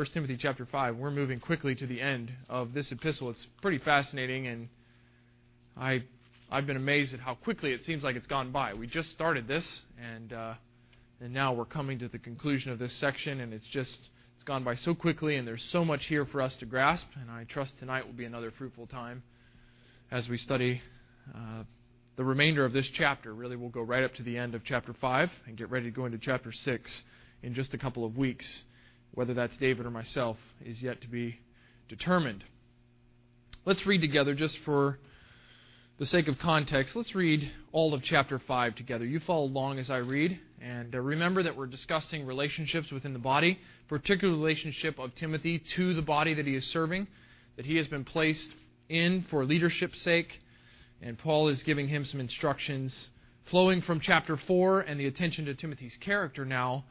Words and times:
1 0.00 0.06
Timothy 0.14 0.38
chapter 0.38 0.64
5. 0.64 0.96
We're 0.96 1.10
moving 1.10 1.40
quickly 1.40 1.74
to 1.74 1.86
the 1.86 2.00
end 2.00 2.32
of 2.48 2.72
this 2.72 2.90
epistle. 2.90 3.28
It's 3.28 3.46
pretty 3.60 3.76
fascinating, 3.76 4.46
and 4.46 4.68
I, 5.76 6.04
I've 6.50 6.66
been 6.66 6.78
amazed 6.78 7.12
at 7.12 7.20
how 7.20 7.34
quickly 7.34 7.72
it 7.72 7.84
seems 7.84 8.02
like 8.02 8.16
it's 8.16 8.26
gone 8.26 8.50
by. 8.50 8.72
We 8.72 8.86
just 8.86 9.10
started 9.10 9.46
this, 9.46 9.82
and, 10.02 10.32
uh, 10.32 10.54
and 11.20 11.34
now 11.34 11.52
we're 11.52 11.66
coming 11.66 11.98
to 11.98 12.08
the 12.08 12.18
conclusion 12.18 12.72
of 12.72 12.78
this 12.78 12.98
section, 12.98 13.40
and 13.42 13.52
it's 13.52 13.66
just 13.72 14.08
it's 14.36 14.44
gone 14.46 14.64
by 14.64 14.74
so 14.74 14.94
quickly, 14.94 15.36
and 15.36 15.46
there's 15.46 15.68
so 15.70 15.84
much 15.84 16.06
here 16.06 16.24
for 16.24 16.40
us 16.40 16.56
to 16.60 16.64
grasp, 16.64 17.04
and 17.20 17.30
I 17.30 17.44
trust 17.44 17.74
tonight 17.78 18.06
will 18.06 18.14
be 18.14 18.24
another 18.24 18.50
fruitful 18.56 18.86
time 18.86 19.22
as 20.10 20.30
we 20.30 20.38
study 20.38 20.80
uh, 21.34 21.64
the 22.16 22.24
remainder 22.24 22.64
of 22.64 22.72
this 22.72 22.88
chapter. 22.94 23.34
Really, 23.34 23.56
we'll 23.56 23.68
go 23.68 23.82
right 23.82 24.02
up 24.02 24.14
to 24.14 24.22
the 24.22 24.38
end 24.38 24.54
of 24.54 24.64
chapter 24.64 24.94
5 24.98 25.28
and 25.46 25.58
get 25.58 25.70
ready 25.70 25.90
to 25.90 25.94
go 25.94 26.06
into 26.06 26.16
chapter 26.16 26.52
6 26.52 27.02
in 27.42 27.52
just 27.52 27.74
a 27.74 27.78
couple 27.78 28.06
of 28.06 28.16
weeks. 28.16 28.62
Whether 29.12 29.34
that's 29.34 29.56
David 29.56 29.86
or 29.86 29.90
myself 29.90 30.36
is 30.64 30.82
yet 30.82 31.00
to 31.02 31.08
be 31.08 31.40
determined. 31.88 32.44
Let's 33.66 33.84
read 33.84 34.00
together 34.00 34.34
just 34.34 34.56
for 34.64 34.98
the 35.98 36.06
sake 36.06 36.28
of 36.28 36.38
context. 36.38 36.96
Let's 36.96 37.14
read 37.14 37.52
all 37.72 37.92
of 37.92 38.02
chapter 38.02 38.38
5 38.38 38.74
together. 38.74 39.04
You 39.04 39.20
follow 39.20 39.44
along 39.44 39.78
as 39.78 39.90
I 39.90 39.98
read. 39.98 40.40
And 40.62 40.94
uh, 40.94 41.00
remember 41.00 41.42
that 41.42 41.56
we're 41.56 41.66
discussing 41.66 42.24
relationships 42.24 42.90
within 42.90 43.12
the 43.12 43.18
body, 43.18 43.58
particular 43.88 44.32
relationship 44.32 44.98
of 44.98 45.14
Timothy 45.14 45.62
to 45.76 45.94
the 45.94 46.02
body 46.02 46.32
that 46.34 46.46
he 46.46 46.54
is 46.54 46.64
serving, 46.72 47.06
that 47.56 47.66
he 47.66 47.76
has 47.76 47.86
been 47.86 48.04
placed 48.04 48.48
in 48.88 49.26
for 49.28 49.44
leadership's 49.44 50.02
sake. 50.02 50.40
And 51.02 51.18
Paul 51.18 51.48
is 51.48 51.62
giving 51.64 51.88
him 51.88 52.06
some 52.06 52.20
instructions 52.20 53.08
flowing 53.50 53.82
from 53.82 54.00
chapter 54.00 54.38
4 54.38 54.80
and 54.80 54.98
the 54.98 55.06
attention 55.06 55.44
to 55.46 55.54
Timothy's 55.54 55.98
character 56.00 56.46
now 56.46 56.84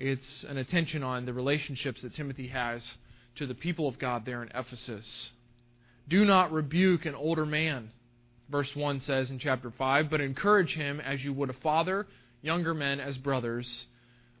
it's 0.00 0.46
an 0.48 0.56
attention 0.56 1.02
on 1.02 1.26
the 1.26 1.34
relationships 1.34 2.00
that 2.00 2.14
Timothy 2.14 2.48
has 2.48 2.82
to 3.36 3.46
the 3.46 3.54
people 3.54 3.86
of 3.86 3.98
God 3.98 4.24
there 4.24 4.42
in 4.42 4.48
Ephesus. 4.54 5.30
Do 6.08 6.24
not 6.24 6.52
rebuke 6.52 7.04
an 7.04 7.14
older 7.14 7.44
man, 7.44 7.90
verse 8.50 8.70
1 8.74 9.02
says 9.02 9.28
in 9.28 9.38
chapter 9.38 9.70
5, 9.70 10.08
but 10.08 10.22
encourage 10.22 10.74
him 10.74 11.00
as 11.00 11.22
you 11.22 11.34
would 11.34 11.50
a 11.50 11.52
father, 11.52 12.06
younger 12.40 12.72
men 12.72 12.98
as 12.98 13.18
brothers, 13.18 13.84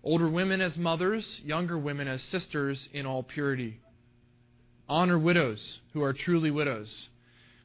older 0.02 0.30
women 0.30 0.62
as 0.62 0.78
mothers, 0.78 1.42
younger 1.44 1.76
women 1.76 2.08
as 2.08 2.22
sisters 2.22 2.88
in 2.94 3.04
all 3.04 3.22
purity. 3.22 3.80
Honor 4.88 5.18
widows 5.18 5.80
who 5.92 6.02
are 6.02 6.14
truly 6.14 6.50
widows. 6.50 7.08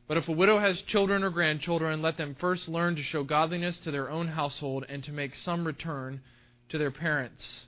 But 0.06 0.18
if 0.18 0.28
a 0.28 0.34
widow 0.34 0.60
has 0.60 0.82
children 0.82 1.24
or 1.24 1.30
grandchildren, 1.30 2.02
let 2.02 2.18
them 2.18 2.36
first 2.42 2.68
learn 2.68 2.98
to 2.98 3.04
show 3.04 3.24
godliness 3.24 3.80
to 3.86 3.92
their 3.92 4.10
own 4.10 4.28
household 4.28 4.86
and 4.90 5.02
to 5.06 5.14
make 5.14 5.34
some 5.34 5.66
return 5.66 6.20
to 6.68 6.78
their 6.78 6.92
parents 6.92 7.68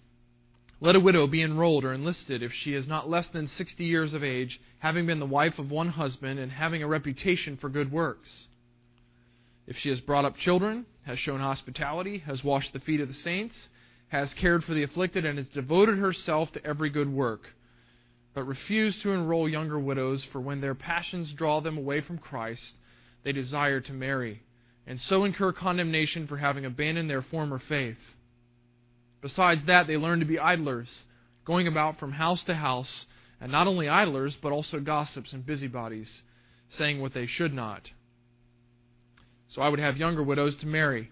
Let 0.83 0.95
a 0.95 0.99
widow 0.99 1.27
be 1.27 1.43
enrolled 1.43 1.85
or 1.85 1.93
enlisted 1.93 2.41
if 2.41 2.51
she 2.51 2.73
is 2.73 2.87
not 2.87 3.07
less 3.07 3.27
than 3.27 3.47
sixty 3.47 3.85
years 3.85 4.15
of 4.15 4.23
age, 4.23 4.59
having 4.79 5.05
been 5.05 5.19
the 5.19 5.27
wife 5.27 5.59
of 5.59 5.69
one 5.69 5.89
husband, 5.89 6.39
and 6.39 6.51
having 6.51 6.81
a 6.81 6.87
reputation 6.87 7.55
for 7.55 7.69
good 7.69 7.91
works. 7.91 8.47
If 9.67 9.77
she 9.77 9.89
has 9.89 9.99
brought 9.99 10.25
up 10.25 10.37
children, 10.37 10.87
has 11.03 11.19
shown 11.19 11.39
hospitality, 11.39 12.17
has 12.25 12.43
washed 12.43 12.73
the 12.73 12.79
feet 12.79 12.99
of 12.99 13.07
the 13.07 13.13
saints, 13.13 13.69
has 14.07 14.33
cared 14.33 14.63
for 14.63 14.73
the 14.73 14.81
afflicted, 14.81 15.23
and 15.23 15.37
has 15.37 15.47
devoted 15.49 15.99
herself 15.99 16.51
to 16.53 16.65
every 16.65 16.89
good 16.89 17.13
work, 17.13 17.43
but 18.33 18.45
refused 18.45 19.03
to 19.03 19.11
enroll 19.11 19.47
younger 19.47 19.79
widows, 19.79 20.25
for 20.31 20.41
when 20.41 20.61
their 20.61 20.73
passions 20.73 21.31
draw 21.33 21.61
them 21.61 21.77
away 21.77 22.01
from 22.01 22.17
Christ, 22.17 22.73
they 23.23 23.31
desire 23.31 23.81
to 23.81 23.93
marry, 23.93 24.41
and 24.87 24.99
so 24.99 25.25
incur 25.25 25.53
condemnation 25.53 26.25
for 26.25 26.37
having 26.37 26.65
abandoned 26.65 27.07
their 27.07 27.21
former 27.21 27.59
faith. 27.59 27.99
Besides 29.21 29.65
that, 29.67 29.87
they 29.87 29.97
learn 29.97 30.19
to 30.19 30.25
be 30.25 30.39
idlers, 30.39 31.03
going 31.45 31.67
about 31.67 31.99
from 31.99 32.11
house 32.11 32.43
to 32.45 32.55
house, 32.55 33.05
and 33.39 33.51
not 33.51 33.67
only 33.67 33.87
idlers, 33.87 34.35
but 34.41 34.51
also 34.51 34.79
gossips 34.79 35.33
and 35.33 35.45
busybodies, 35.45 36.23
saying 36.69 37.01
what 37.01 37.13
they 37.13 37.27
should 37.27 37.53
not. 37.53 37.89
So 39.49 39.61
I 39.61 39.69
would 39.69 39.79
have 39.79 39.97
younger 39.97 40.23
widows 40.23 40.55
to 40.57 40.65
marry, 40.65 41.11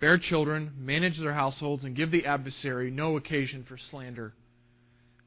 bear 0.00 0.18
children, 0.18 0.72
manage 0.78 1.18
their 1.18 1.34
households, 1.34 1.84
and 1.84 1.96
give 1.96 2.10
the 2.10 2.24
adversary 2.26 2.90
no 2.90 3.16
occasion 3.16 3.64
for 3.68 3.76
slander. 3.76 4.32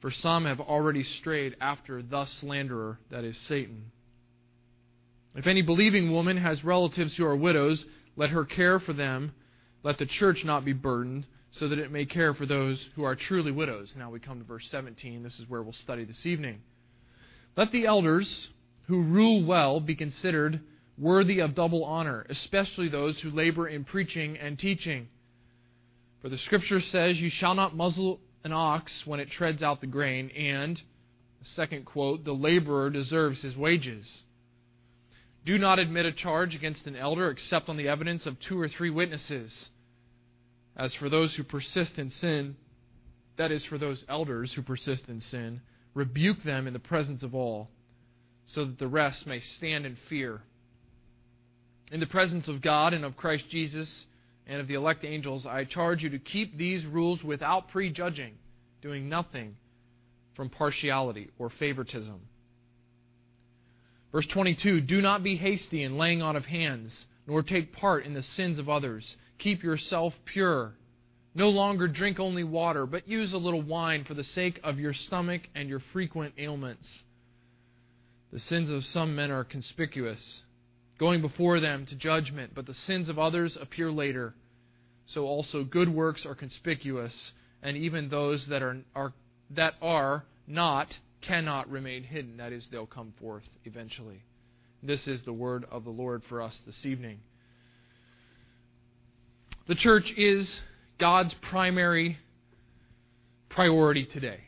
For 0.02 0.12
some 0.12 0.46
have 0.46 0.62
already 0.62 1.04
strayed 1.04 1.58
after 1.60 2.02
the 2.02 2.26
slanderer, 2.26 3.00
that 3.12 3.24
is, 3.24 3.38
Satan. 3.48 3.92
If 5.36 5.46
any 5.46 5.62
believing 5.62 6.12
woman 6.12 6.38
has 6.38 6.64
relatives 6.64 7.16
who 7.16 7.26
are 7.26 7.36
widows, 7.36 7.86
let 8.16 8.30
her 8.30 8.46
care 8.46 8.80
for 8.80 8.94
them. 8.94 9.34
Let 9.84 9.98
the 9.98 10.06
church 10.06 10.44
not 10.44 10.66
be 10.66 10.74
burdened 10.74 11.26
so 11.52 11.68
that 11.68 11.80
it 11.80 11.92
may 11.92 12.06
care 12.06 12.34
for 12.34 12.46
those 12.46 12.90
who 12.96 13.04
are 13.04 13.16
truly 13.16 13.52
widows. 13.52 13.94
Now 13.98 14.12
we 14.12 14.20
come 14.20 14.40
to 14.40 14.46
verse 14.46 14.68
17. 14.70 15.24
This 15.24 15.40
is 15.40 15.50
where 15.50 15.64
we'll 15.64 15.74
study 15.74 16.06
this 16.06 16.26
evening. 16.26 16.62
Let 17.58 17.72
the 17.72 17.86
elders 17.86 18.50
who 18.88 19.02
rule 19.02 19.44
well 19.44 19.80
be 19.80 19.96
considered 19.96 20.62
worthy 20.98 21.40
of 21.40 21.56
double 21.56 21.84
honor, 21.86 22.26
especially 22.30 22.90
those 22.90 23.20
who 23.20 23.30
labor 23.32 23.68
in 23.68 23.86
preaching 23.86 24.38
and 24.38 24.60
teaching. 24.60 25.08
For 26.22 26.30
the 26.30 26.38
Scripture 26.38 26.82
says, 26.82 27.20
You 27.20 27.30
shall 27.30 27.56
not 27.56 27.76
muzzle 27.76 28.20
an 28.44 28.52
ox 28.52 29.04
when 29.06 29.20
it 29.20 29.32
treads 29.32 29.64
out 29.64 29.82
the 29.82 29.88
grain, 29.88 30.30
and, 30.32 30.82
second 31.42 31.86
quote, 31.86 32.26
the 32.26 32.34
laborer 32.34 32.90
deserves 32.90 33.42
his 33.42 33.56
wages. 33.56 34.24
Do 35.46 35.58
not 35.58 35.80
admit 35.80 36.06
a 36.06 36.12
charge 36.12 36.54
against 36.54 36.86
an 36.86 36.96
elder 36.96 37.30
except 37.30 37.70
on 37.70 37.78
the 37.78 37.88
evidence 37.88 38.26
of 38.26 38.40
two 38.40 38.60
or 38.60 38.68
three 38.68 38.90
witnesses. 38.90 39.70
As 40.76 40.94
for 40.96 41.10
those 41.10 41.36
who 41.36 41.44
persist 41.44 41.98
in 41.98 42.10
sin, 42.12 42.56
that 43.38 43.52
is, 43.52 43.64
for 43.66 43.78
those 43.78 44.04
elders 44.10 44.54
who 44.54 44.62
persist 44.62 45.08
in 45.08 45.22
sin, 45.22 45.62
rebuke 45.94 46.44
them 46.44 46.68
in 46.68 46.74
the 46.74 46.80
presence 46.80 47.24
of 47.24 47.34
all, 47.34 47.70
so 48.46 48.66
that 48.66 48.80
the 48.80 48.88
rest 48.88 49.26
may 49.28 49.40
stand 49.40 49.86
in 49.86 49.98
fear. 50.10 50.42
In 51.92 52.00
the 52.00 52.06
presence 52.06 52.48
of 52.48 52.62
God 52.62 52.94
and 52.94 53.04
of 53.04 53.18
Christ 53.18 53.46
Jesus 53.50 54.06
and 54.46 54.62
of 54.62 54.68
the 54.68 54.74
elect 54.76 55.04
angels, 55.04 55.46
I 55.46 55.64
charge 55.66 56.04
you 56.04 56.10
to 56.10 56.20
keep 56.20 56.58
these 56.58 56.86
rules 56.86 57.24
without 57.24 57.70
prejudging, 57.70 58.34
doing 58.82 59.10
nothing 59.10 59.56
from 60.36 60.50
partiality 60.50 61.30
or 61.38 61.50
favoritism. 61.50 62.20
Verse 64.12 64.28
22 64.34 64.82
Do 64.82 65.02
not 65.02 65.24
be 65.24 65.36
hasty 65.36 65.84
in 65.84 65.98
laying 65.98 66.22
on 66.22 66.36
of 66.36 66.46
hands, 66.46 67.06
nor 67.30 67.42
take 67.42 67.72
part 67.72 68.06
in 68.06 68.14
the 68.14 68.24
sins 68.24 68.60
of 68.60 68.68
others 68.68 69.16
Keep 69.40 69.64
yourself 69.64 70.14
pure. 70.26 70.74
No 71.34 71.50
longer 71.50 71.88
drink 71.88 72.20
only 72.20 72.44
water, 72.44 72.86
but 72.86 73.08
use 73.08 73.32
a 73.34 73.38
little 73.38 73.62
wine 73.62 74.04
for 74.04 74.14
the 74.14 74.24
sake 74.24 74.60
of 74.64 74.78
your 74.78 74.94
stomach 74.94 75.44
and 75.56 75.70
your 75.70 75.82
frequent 75.94 76.34
ailments. 76.38 76.88
The 78.34 78.40
sins 78.40 78.70
of 78.70 78.84
some 78.84 79.16
men 79.16 79.32
are 79.32 79.46
conspicuous, 79.46 80.42
going 81.00 81.22
before 81.22 81.60
them 81.60 81.86
to 81.88 81.96
judgment, 81.96 82.52
but 82.54 82.66
the 82.66 82.74
sins 82.74 83.08
of 83.08 83.18
others 83.18 83.58
appear 83.60 83.92
later. 83.92 84.36
So 85.08 85.24
also 85.24 85.64
good 85.64 85.90
works 85.90 86.26
are 86.26 86.36
conspicuous, 86.36 87.32
and 87.64 87.78
even 87.78 88.10
those 88.10 88.46
that 88.50 88.62
are, 88.62 88.78
are 88.94 89.14
that 89.52 89.76
are 89.82 90.26
not 90.48 90.88
cannot 91.22 91.70
remain 91.70 92.04
hidden. 92.04 92.38
That 92.38 92.52
is, 92.52 92.68
they'll 92.72 92.86
come 92.86 93.14
forth 93.20 93.44
eventually. 93.64 94.24
This 94.82 95.08
is 95.08 95.24
the 95.24 95.34
word 95.34 95.66
of 95.72 95.84
the 95.84 95.90
Lord 95.90 96.24
for 96.30 96.42
us 96.42 96.58
this 96.66 96.86
evening. 96.86 97.20
The 99.68 99.76
church 99.76 100.14
is 100.16 100.60
God's 100.98 101.36
primary 101.50 102.18
priority 103.50 104.06
today. 104.06 104.40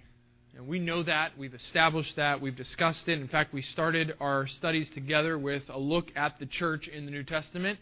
And 0.56 0.68
we 0.68 0.80
know 0.80 1.04
that. 1.04 1.38
We've 1.38 1.54
established 1.54 2.16
that. 2.16 2.40
We've 2.40 2.56
discussed 2.56 3.08
it. 3.10 3.20
In 3.20 3.28
fact, 3.28 3.54
we 3.54 3.62
started 3.62 4.14
our 4.22 4.48
studies 4.48 4.90
together 4.94 5.38
with 5.38 5.64
a 5.70 5.78
look 5.78 6.08
at 6.16 6.40
the 6.40 6.46
church 6.46 6.88
in 6.88 7.06
the 7.06 7.12
New 7.12 7.24
Testament. 7.24 7.80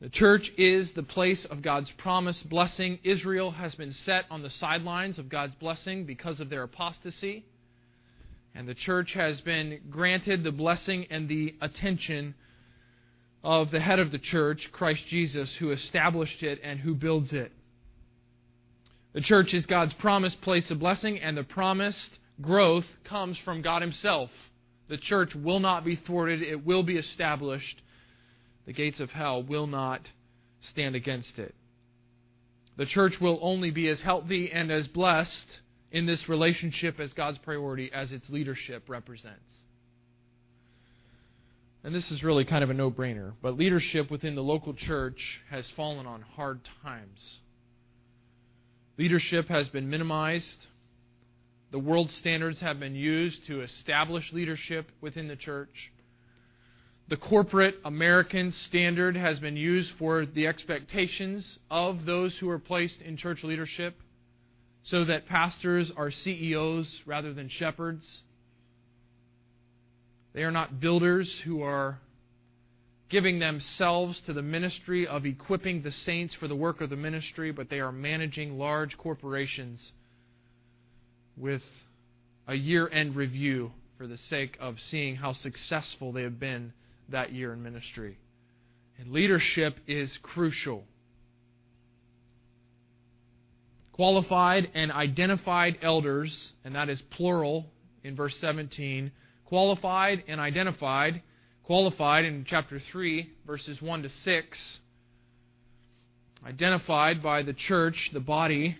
The 0.00 0.08
church 0.08 0.50
is 0.58 0.92
the 0.94 1.02
place 1.04 1.46
of 1.48 1.62
God's 1.62 1.90
promised 1.96 2.48
blessing. 2.48 2.98
Israel 3.04 3.52
has 3.52 3.74
been 3.76 3.92
set 3.92 4.24
on 4.30 4.42
the 4.42 4.50
sidelines 4.50 5.18
of 5.18 5.28
God's 5.28 5.54
blessing 5.54 6.06
because 6.06 6.40
of 6.40 6.50
their 6.50 6.64
apostasy. 6.64 7.44
And 8.56 8.66
the 8.66 8.74
church 8.74 9.12
has 9.12 9.42
been 9.42 9.80
granted 9.90 10.42
the 10.42 10.50
blessing 10.50 11.06
and 11.10 11.28
the 11.28 11.54
attention 11.60 12.34
of 13.44 13.70
the 13.70 13.80
head 13.80 13.98
of 13.98 14.10
the 14.10 14.18
church, 14.18 14.70
Christ 14.72 15.02
Jesus, 15.08 15.54
who 15.58 15.72
established 15.72 16.42
it 16.42 16.60
and 16.64 16.80
who 16.80 16.94
builds 16.94 17.34
it. 17.34 17.52
The 19.12 19.20
church 19.20 19.52
is 19.52 19.66
God's 19.66 19.92
promised 19.94 20.40
place 20.40 20.70
of 20.70 20.78
blessing 20.78 21.20
and 21.20 21.36
the 21.36 21.44
promised 21.44 22.18
growth 22.40 22.86
comes 23.04 23.36
from 23.44 23.60
God 23.60 23.82
Himself. 23.82 24.30
The 24.88 24.96
church 24.96 25.34
will 25.34 25.60
not 25.60 25.84
be 25.84 25.96
thwarted, 25.96 26.40
it 26.40 26.64
will 26.64 26.82
be 26.82 26.96
established. 26.96 27.82
The 28.64 28.72
gates 28.72 29.00
of 29.00 29.10
hell 29.10 29.42
will 29.42 29.66
not 29.66 30.00
stand 30.62 30.94
against 30.94 31.38
it. 31.38 31.54
The 32.78 32.86
church 32.86 33.20
will 33.20 33.38
only 33.42 33.70
be 33.70 33.88
as 33.88 34.00
healthy 34.00 34.50
and 34.50 34.70
as 34.70 34.86
blessed 34.86 35.58
in 35.96 36.04
this 36.04 36.28
relationship 36.28 37.00
as 37.00 37.14
God's 37.14 37.38
priority 37.38 37.90
as 37.90 38.12
its 38.12 38.28
leadership 38.28 38.82
represents. 38.86 39.40
And 41.82 41.94
this 41.94 42.10
is 42.10 42.22
really 42.22 42.44
kind 42.44 42.62
of 42.62 42.68
a 42.68 42.74
no 42.74 42.90
brainer, 42.90 43.32
but 43.40 43.56
leadership 43.56 44.10
within 44.10 44.34
the 44.34 44.42
local 44.42 44.74
church 44.74 45.40
has 45.48 45.70
fallen 45.74 46.04
on 46.04 46.20
hard 46.20 46.60
times. 46.82 47.38
Leadership 48.98 49.48
has 49.48 49.70
been 49.70 49.88
minimized. 49.88 50.66
The 51.70 51.78
world 51.78 52.10
standards 52.10 52.60
have 52.60 52.78
been 52.78 52.94
used 52.94 53.46
to 53.46 53.62
establish 53.62 54.30
leadership 54.34 54.90
within 55.00 55.28
the 55.28 55.36
church. 55.36 55.92
The 57.08 57.16
corporate 57.16 57.76
American 57.86 58.52
standard 58.52 59.16
has 59.16 59.38
been 59.38 59.56
used 59.56 59.92
for 59.98 60.26
the 60.26 60.46
expectations 60.46 61.58
of 61.70 62.04
those 62.04 62.36
who 62.36 62.50
are 62.50 62.58
placed 62.58 63.00
in 63.00 63.16
church 63.16 63.42
leadership 63.42 63.96
so 64.90 65.04
that 65.04 65.26
pastors 65.26 65.90
are 65.96 66.10
CEOs 66.10 67.02
rather 67.06 67.32
than 67.34 67.48
shepherds. 67.48 68.22
They 70.32 70.42
are 70.42 70.50
not 70.50 70.80
builders 70.80 71.34
who 71.44 71.62
are 71.62 71.98
giving 73.08 73.38
themselves 73.38 74.20
to 74.26 74.32
the 74.32 74.42
ministry 74.42 75.06
of 75.06 75.24
equipping 75.24 75.82
the 75.82 75.92
saints 75.92 76.34
for 76.34 76.48
the 76.48 76.56
work 76.56 76.80
of 76.80 76.90
the 76.90 76.96
ministry, 76.96 77.52
but 77.52 77.68
they 77.68 77.80
are 77.80 77.92
managing 77.92 78.58
large 78.58 78.96
corporations 78.96 79.92
with 81.36 81.62
a 82.46 82.54
year 82.54 82.88
end 82.88 83.16
review 83.16 83.72
for 83.98 84.06
the 84.06 84.18
sake 84.18 84.56
of 84.60 84.78
seeing 84.78 85.16
how 85.16 85.32
successful 85.32 86.12
they 86.12 86.22
have 86.22 86.38
been 86.38 86.72
that 87.08 87.32
year 87.32 87.52
in 87.52 87.62
ministry. 87.62 88.18
And 88.98 89.10
leadership 89.10 89.76
is 89.86 90.16
crucial. 90.22 90.84
Qualified 93.96 94.70
and 94.74 94.92
identified 94.92 95.78
elders, 95.82 96.52
and 96.64 96.74
that 96.74 96.88
is 96.88 97.02
plural 97.10 97.66
in 98.04 98.14
verse 98.14 98.36
17, 98.40 99.10
qualified 99.46 100.22
and 100.28 100.40
identified, 100.40 101.22
qualified 101.64 102.24
in 102.24 102.44
chapter 102.46 102.78
3, 102.92 103.32
verses 103.46 103.80
1 103.80 104.02
to 104.02 104.10
6, 104.10 104.78
identified 106.46 107.22
by 107.22 107.42
the 107.42 107.54
church, 107.54 108.10
the 108.12 108.20
body, 108.20 108.76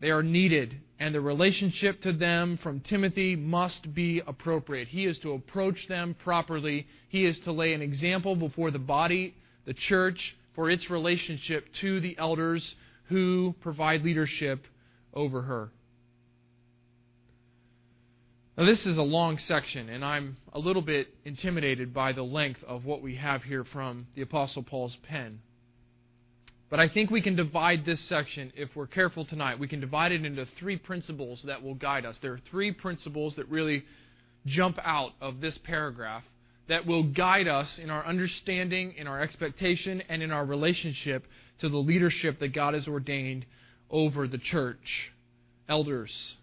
they 0.00 0.10
are 0.10 0.22
needed 0.22 0.74
and 1.00 1.14
the 1.14 1.20
relationship 1.20 2.00
to 2.02 2.12
them 2.12 2.58
from 2.62 2.80
Timothy 2.80 3.36
must 3.36 3.94
be 3.94 4.20
appropriate. 4.26 4.88
He 4.88 5.04
is 5.04 5.18
to 5.20 5.32
approach 5.32 5.86
them 5.88 6.16
properly. 6.24 6.86
He 7.08 7.24
is 7.24 7.38
to 7.40 7.52
lay 7.52 7.72
an 7.72 7.82
example 7.82 8.34
before 8.34 8.70
the 8.70 8.78
body, 8.80 9.34
the 9.64 9.74
church, 9.74 10.36
for 10.54 10.70
its 10.70 10.90
relationship 10.90 11.66
to 11.80 12.00
the 12.00 12.16
elders 12.18 12.74
who 13.08 13.54
provide 13.60 14.02
leadership 14.02 14.66
over 15.14 15.42
her. 15.42 15.70
Now, 18.56 18.66
this 18.66 18.84
is 18.86 18.98
a 18.98 19.02
long 19.02 19.38
section, 19.38 19.88
and 19.88 20.04
I'm 20.04 20.36
a 20.52 20.58
little 20.58 20.82
bit 20.82 21.06
intimidated 21.24 21.94
by 21.94 22.12
the 22.12 22.24
length 22.24 22.62
of 22.64 22.84
what 22.84 23.02
we 23.02 23.14
have 23.14 23.44
here 23.44 23.64
from 23.64 24.08
the 24.16 24.22
Apostle 24.22 24.64
Paul's 24.64 24.96
pen. 25.08 25.40
But 26.68 26.80
I 26.80 26.88
think 26.88 27.10
we 27.10 27.22
can 27.22 27.36
divide 27.36 27.86
this 27.86 28.06
section, 28.08 28.52
if 28.56 28.68
we're 28.74 28.88
careful 28.88 29.24
tonight, 29.24 29.58
we 29.58 29.68
can 29.68 29.80
divide 29.80 30.12
it 30.12 30.24
into 30.24 30.44
three 30.58 30.76
principles 30.76 31.42
that 31.46 31.62
will 31.62 31.76
guide 31.76 32.04
us. 32.04 32.18
There 32.20 32.32
are 32.32 32.40
three 32.50 32.72
principles 32.72 33.36
that 33.36 33.48
really 33.48 33.84
jump 34.44 34.78
out 34.84 35.12
of 35.20 35.40
this 35.40 35.56
paragraph 35.58 36.24
that 36.68 36.86
will 36.86 37.02
guide 37.02 37.48
us 37.48 37.78
in 37.82 37.90
our 37.90 38.04
understanding, 38.06 38.94
in 38.96 39.06
our 39.06 39.20
expectation, 39.20 40.02
and 40.08 40.22
in 40.22 40.30
our 40.30 40.44
relationship 40.44 41.24
to 41.60 41.68
the 41.68 41.78
leadership 41.78 42.38
that 42.40 42.54
God 42.54 42.74
has 42.74 42.86
ordained 42.86 43.46
over 43.90 44.28
the 44.28 44.38
church. 44.38 45.10
Elders. 45.68 46.34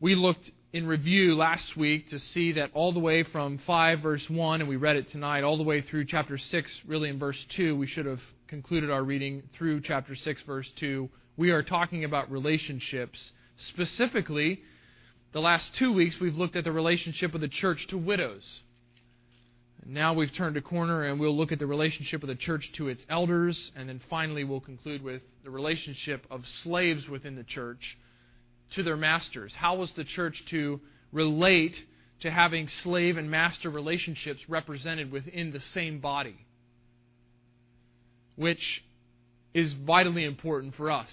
We 0.00 0.14
looked 0.14 0.50
in 0.72 0.86
review 0.86 1.36
last 1.36 1.76
week 1.76 2.10
to 2.10 2.18
see 2.18 2.52
that 2.52 2.70
all 2.74 2.92
the 2.92 3.00
way 3.00 3.22
from 3.22 3.58
5 3.66 4.00
verse 4.00 4.24
1, 4.28 4.60
and 4.60 4.68
we 4.68 4.76
read 4.76 4.96
it 4.96 5.08
tonight, 5.10 5.44
all 5.44 5.56
the 5.56 5.62
way 5.62 5.80
through 5.80 6.04
chapter 6.04 6.36
6, 6.36 6.80
really 6.86 7.08
in 7.08 7.18
verse 7.18 7.38
2, 7.56 7.76
we 7.76 7.86
should 7.86 8.06
have 8.06 8.20
concluded 8.48 8.90
our 8.90 9.02
reading 9.02 9.42
through 9.56 9.80
chapter 9.80 10.14
6, 10.14 10.42
verse 10.46 10.68
2. 10.78 11.08
We 11.36 11.50
are 11.50 11.62
talking 11.62 12.04
about 12.04 12.30
relationships. 12.30 13.32
Specifically, 13.56 14.62
the 15.34 15.40
last 15.40 15.68
two 15.80 15.92
weeks 15.92 16.14
we've 16.20 16.36
looked 16.36 16.54
at 16.54 16.62
the 16.62 16.70
relationship 16.70 17.34
of 17.34 17.40
the 17.40 17.48
church 17.48 17.88
to 17.88 17.98
widows. 17.98 18.60
Now 19.84 20.14
we've 20.14 20.32
turned 20.32 20.56
a 20.56 20.62
corner 20.62 21.02
and 21.02 21.18
we'll 21.18 21.36
look 21.36 21.50
at 21.50 21.58
the 21.58 21.66
relationship 21.66 22.22
of 22.22 22.28
the 22.28 22.36
church 22.36 22.70
to 22.76 22.86
its 22.88 23.04
elders, 23.10 23.72
and 23.74 23.88
then 23.88 24.00
finally 24.08 24.44
we'll 24.44 24.60
conclude 24.60 25.02
with 25.02 25.22
the 25.42 25.50
relationship 25.50 26.24
of 26.30 26.42
slaves 26.62 27.08
within 27.08 27.34
the 27.34 27.42
church 27.42 27.98
to 28.76 28.84
their 28.84 28.96
masters? 28.96 29.52
How 29.58 29.74
was 29.74 29.92
the 29.96 30.04
church 30.04 30.40
to 30.50 30.80
relate 31.12 31.74
to 32.20 32.30
having 32.30 32.68
slave 32.84 33.16
and 33.16 33.28
master 33.28 33.70
relationships 33.70 34.40
represented 34.48 35.10
within 35.10 35.50
the 35.50 35.60
same 35.60 35.98
body? 35.98 36.46
Which 38.36 38.84
is 39.52 39.74
vitally 39.84 40.24
important 40.24 40.76
for 40.76 40.92
us. 40.92 41.10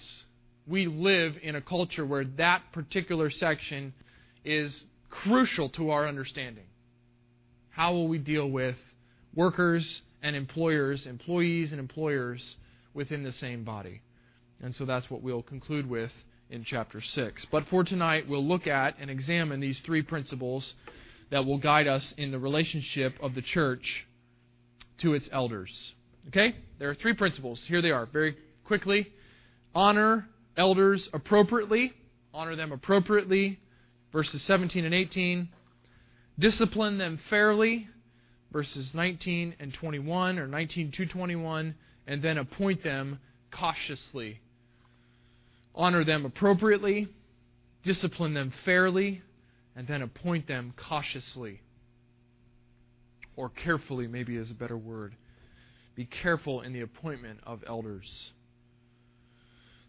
We 0.67 0.85
live 0.85 1.33
in 1.41 1.55
a 1.55 1.61
culture 1.61 2.05
where 2.05 2.23
that 2.37 2.61
particular 2.71 3.31
section 3.31 3.93
is 4.43 4.83
crucial 5.09 5.69
to 5.69 5.91
our 5.91 6.07
understanding. 6.07 6.65
How 7.69 7.93
will 7.93 8.07
we 8.07 8.17
deal 8.17 8.49
with 8.49 8.75
workers 9.33 10.01
and 10.21 10.35
employers, 10.35 11.05
employees 11.05 11.71
and 11.71 11.79
employers 11.79 12.57
within 12.93 13.23
the 13.23 13.31
same 13.31 13.63
body? 13.63 14.01
And 14.61 14.75
so 14.75 14.85
that's 14.85 15.09
what 15.09 15.21
we'll 15.21 15.41
conclude 15.41 15.89
with 15.89 16.11
in 16.49 16.63
chapter 16.63 17.01
6. 17.01 17.47
But 17.51 17.67
for 17.69 17.83
tonight, 17.83 18.27
we'll 18.27 18.45
look 18.45 18.67
at 18.67 18.95
and 18.99 19.09
examine 19.09 19.59
these 19.59 19.79
three 19.85 20.01
principles 20.01 20.73
that 21.31 21.45
will 21.45 21.57
guide 21.57 21.87
us 21.87 22.13
in 22.17 22.31
the 22.31 22.39
relationship 22.39 23.15
of 23.21 23.33
the 23.33 23.41
church 23.41 24.05
to 24.99 25.13
its 25.13 25.27
elders. 25.31 25.93
Okay? 26.27 26.55
There 26.77 26.89
are 26.89 26.95
three 26.95 27.13
principles. 27.13 27.63
Here 27.67 27.81
they 27.81 27.91
are, 27.91 28.05
very 28.05 28.35
quickly. 28.65 29.07
Honor 29.73 30.27
elders 30.57 31.09
appropriately. 31.13 31.93
Honor 32.33 32.55
them 32.55 32.71
appropriately. 32.71 33.59
Verses 34.11 34.45
17 34.47 34.85
and 34.85 34.93
18. 34.93 35.49
Discipline 36.39 36.97
them 36.97 37.19
fairly. 37.29 37.87
Verses 38.51 38.91
19 38.93 39.55
and 39.59 39.73
21, 39.73 40.37
or 40.37 40.47
19 40.47 40.91
to 40.97 41.05
21. 41.05 41.75
And 42.07 42.21
then 42.21 42.37
appoint 42.37 42.83
them 42.83 43.19
cautiously 43.57 44.41
honor 45.75 46.03
them 46.03 46.25
appropriately, 46.25 47.07
discipline 47.83 48.33
them 48.33 48.53
fairly, 48.65 49.21
and 49.75 49.87
then 49.87 50.01
appoint 50.01 50.47
them 50.47 50.73
cautiously. 50.89 51.61
Or 53.35 53.49
carefully, 53.49 54.07
maybe 54.07 54.35
is 54.35 54.51
a 54.51 54.55
better 54.55 54.77
word. 54.77 55.15
Be 55.95 56.05
careful 56.05 56.61
in 56.61 56.73
the 56.73 56.81
appointment 56.81 57.39
of 57.43 57.63
elders. 57.65 58.31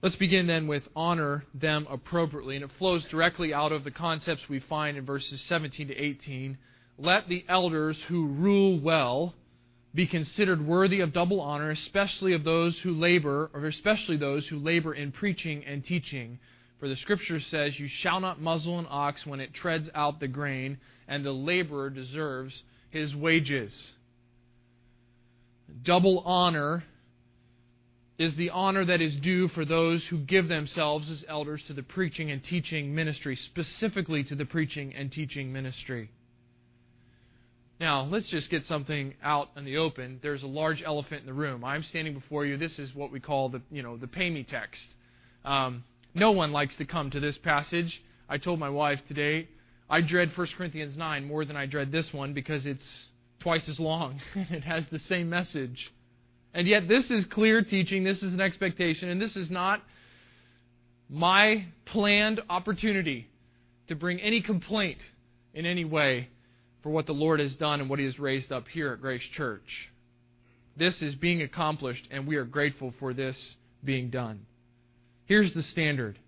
Let's 0.03 0.17
begin 0.17 0.49
then 0.49 0.67
with 0.67 0.83
honor 0.97 1.45
them 1.55 1.87
appropriately. 1.89 2.57
And 2.57 2.65
it 2.65 2.73
flows 2.77 3.05
directly 3.05 3.55
out 3.55 3.71
of 3.71 3.85
the 3.85 3.93
concepts 3.93 4.49
we 4.49 4.59
find 4.59 4.97
in 4.97 5.07
verses 5.07 5.41
17 5.43 5.89
to 5.89 5.97
18. 5.97 6.59
Let 6.99 7.29
the 7.29 7.45
elders 7.49 8.03
who 8.09 8.27
rule 8.27 8.81
well 8.81 9.35
be 9.95 10.09
considered 10.09 10.67
worthy 10.67 11.01
of 11.01 11.13
double 11.13 11.41
honor, 11.41 11.71
especially 11.71 12.33
of 12.33 12.43
those 12.43 12.77
who 12.81 12.95
labor, 12.95 13.51
or 13.55 13.67
especially 13.67 14.17
those 14.17 14.47
who 14.49 14.59
labor 14.59 14.93
in 14.93 15.13
preaching 15.13 15.65
and 15.65 15.85
teaching. 15.85 16.41
For 16.81 16.89
the 16.89 16.97
Scripture 16.97 17.39
says, 17.39 17.79
You 17.79 17.87
shall 17.87 18.19
not 18.19 18.41
muzzle 18.41 18.81
an 18.81 18.87
ox 18.91 19.25
when 19.25 19.39
it 19.39 19.55
treads 19.55 19.89
out 19.95 20.19
the 20.19 20.27
grain, 20.27 20.79
and 21.07 21.25
the 21.25 21.33
laborer 21.33 21.91
deserves 21.91 22.65
his 22.91 23.15
wages. 23.15 23.93
Double 25.85 26.21
honor 26.21 26.83
is 28.19 28.37
the 28.37 28.51
honor 28.51 28.85
that 28.85 29.01
is 29.01 29.17
due 29.17 29.49
for 29.49 29.65
those 29.65 30.07
who 30.11 30.19
give 30.19 30.49
themselves 30.49 31.11
as 31.11 31.25
elders 31.29 31.63
to 31.67 31.73
the 31.73 31.83
preaching 31.83 32.31
and 32.31 32.45
teaching 32.45 32.95
ministry, 32.95 33.37
specifically 33.37 34.23
to 34.25 34.35
the 34.35 34.45
preaching 34.45 34.95
and 34.95 35.11
teaching 35.11 35.53
ministry. 35.53 36.11
Now, 37.81 38.03
let's 38.03 38.31
just 38.31 38.49
get 38.49 38.65
something 38.67 39.15
out 39.25 39.49
in 39.57 39.65
the 39.65 39.79
open. 39.79 40.21
There's 40.23 40.45
a 40.45 40.47
large 40.47 40.83
elephant 40.85 41.23
in 41.23 41.27
the 41.27 41.33
room. 41.33 41.65
I'm 41.65 41.83
standing 41.83 42.15
before 42.15 42.47
you. 42.47 42.57
This 42.57 42.79
is 42.79 42.95
what 42.95 43.11
we 43.11 43.19
call 43.19 43.49
the, 43.49 43.61
you 43.73 43.83
know, 43.83 43.97
the 43.97 44.07
pay 44.07 44.31
me 44.31 44.47
text. 44.49 44.83
Um, 45.45 45.83
no 46.15 46.31
one 46.31 46.53
likes 46.53 46.77
to 46.77 46.85
come 46.85 47.11
to 47.11 47.19
this 47.19 47.37
passage. 47.39 48.01
I 48.29 48.39
told 48.39 48.61
my 48.61 48.69
wife 48.69 49.01
today, 49.09 49.49
I 49.91 50.01
dread 50.01 50.31
1 50.37 50.47
Corinthians 50.57 50.97
9 50.97 51.25
more 51.25 51.45
than 51.45 51.57
I 51.57 51.67
dread 51.67 51.91
this 51.91 52.11
one 52.13 52.35
because 52.35 52.67
it's 52.67 53.09
twice 53.41 53.69
as 53.69 53.81
long. 53.81 54.21
and 54.35 54.51
it 54.51 54.65
has 54.65 54.85
the 54.93 55.01
same 55.01 55.29
message. 55.29 55.91
And 56.55 56.69
yet, 56.69 56.87
this 56.87 57.11
is 57.11 57.25
clear 57.27 57.63
teaching. 57.63 58.05
This 58.05 58.23
is 58.23 58.35
an 58.35 58.41
expectation. 58.41 59.09
And 59.09 59.21
this 59.21 59.37
is 59.37 59.51
not 59.51 59.83
my 61.09 61.67
planned 61.87 62.41
opportunity 62.49 63.29
to 63.89 63.95
bring 63.95 64.21
any 64.21 64.43
complaint 64.43 64.99
in 65.55 65.67
any 65.67 65.85
way 65.85 66.29
for 66.83 66.91
what 66.91 67.07
the 67.07 67.13
Lord 67.13 67.41
has 67.41 67.55
done 67.57 67.81
and 67.81 67.89
what 67.89 67.99
He 67.99 68.05
has 68.05 68.19
raised 68.19 68.53
up 68.53 68.69
here 68.69 68.93
at 68.93 69.01
Grace 69.01 69.23
Church. 69.35 69.91
This 70.77 71.03
is 71.03 71.15
being 71.15 71.43
accomplished, 71.43 72.09
and 72.11 72.27
we 72.27 72.37
are 72.37 72.45
grateful 72.45 72.95
for 72.99 73.13
this 73.13 73.57
being 73.85 74.11
done. 74.11 74.47
Here's 75.27 75.53
the 75.55 75.63
standard 75.63 76.19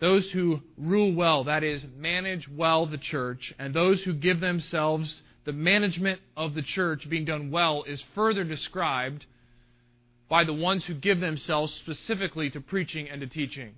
those 0.00 0.28
who 0.32 0.60
rule 0.76 1.14
well, 1.14 1.44
that 1.44 1.64
is, 1.64 1.84
manage 1.96 2.48
well 2.48 2.84
the 2.84 2.98
church, 2.98 3.54
and 3.58 3.72
those 3.72 4.02
who 4.02 4.12
give 4.12 4.40
themselves 4.40 5.22
the 5.44 5.52
management 5.52 6.20
of 6.36 6.54
the 6.54 6.62
church 6.62 7.08
being 7.08 7.24
done 7.24 7.50
well 7.50 7.84
is 7.84 8.02
further 8.14 8.44
described 8.44 9.24
by 10.28 10.44
the 10.44 10.52
ones 10.52 10.84
who 10.86 10.94
give 10.94 11.20
themselves 11.20 11.72
specifically 11.80 12.50
to 12.50 12.60
preaching 12.60 13.08
and 13.08 13.20
to 13.20 13.26
teaching, 13.26 13.74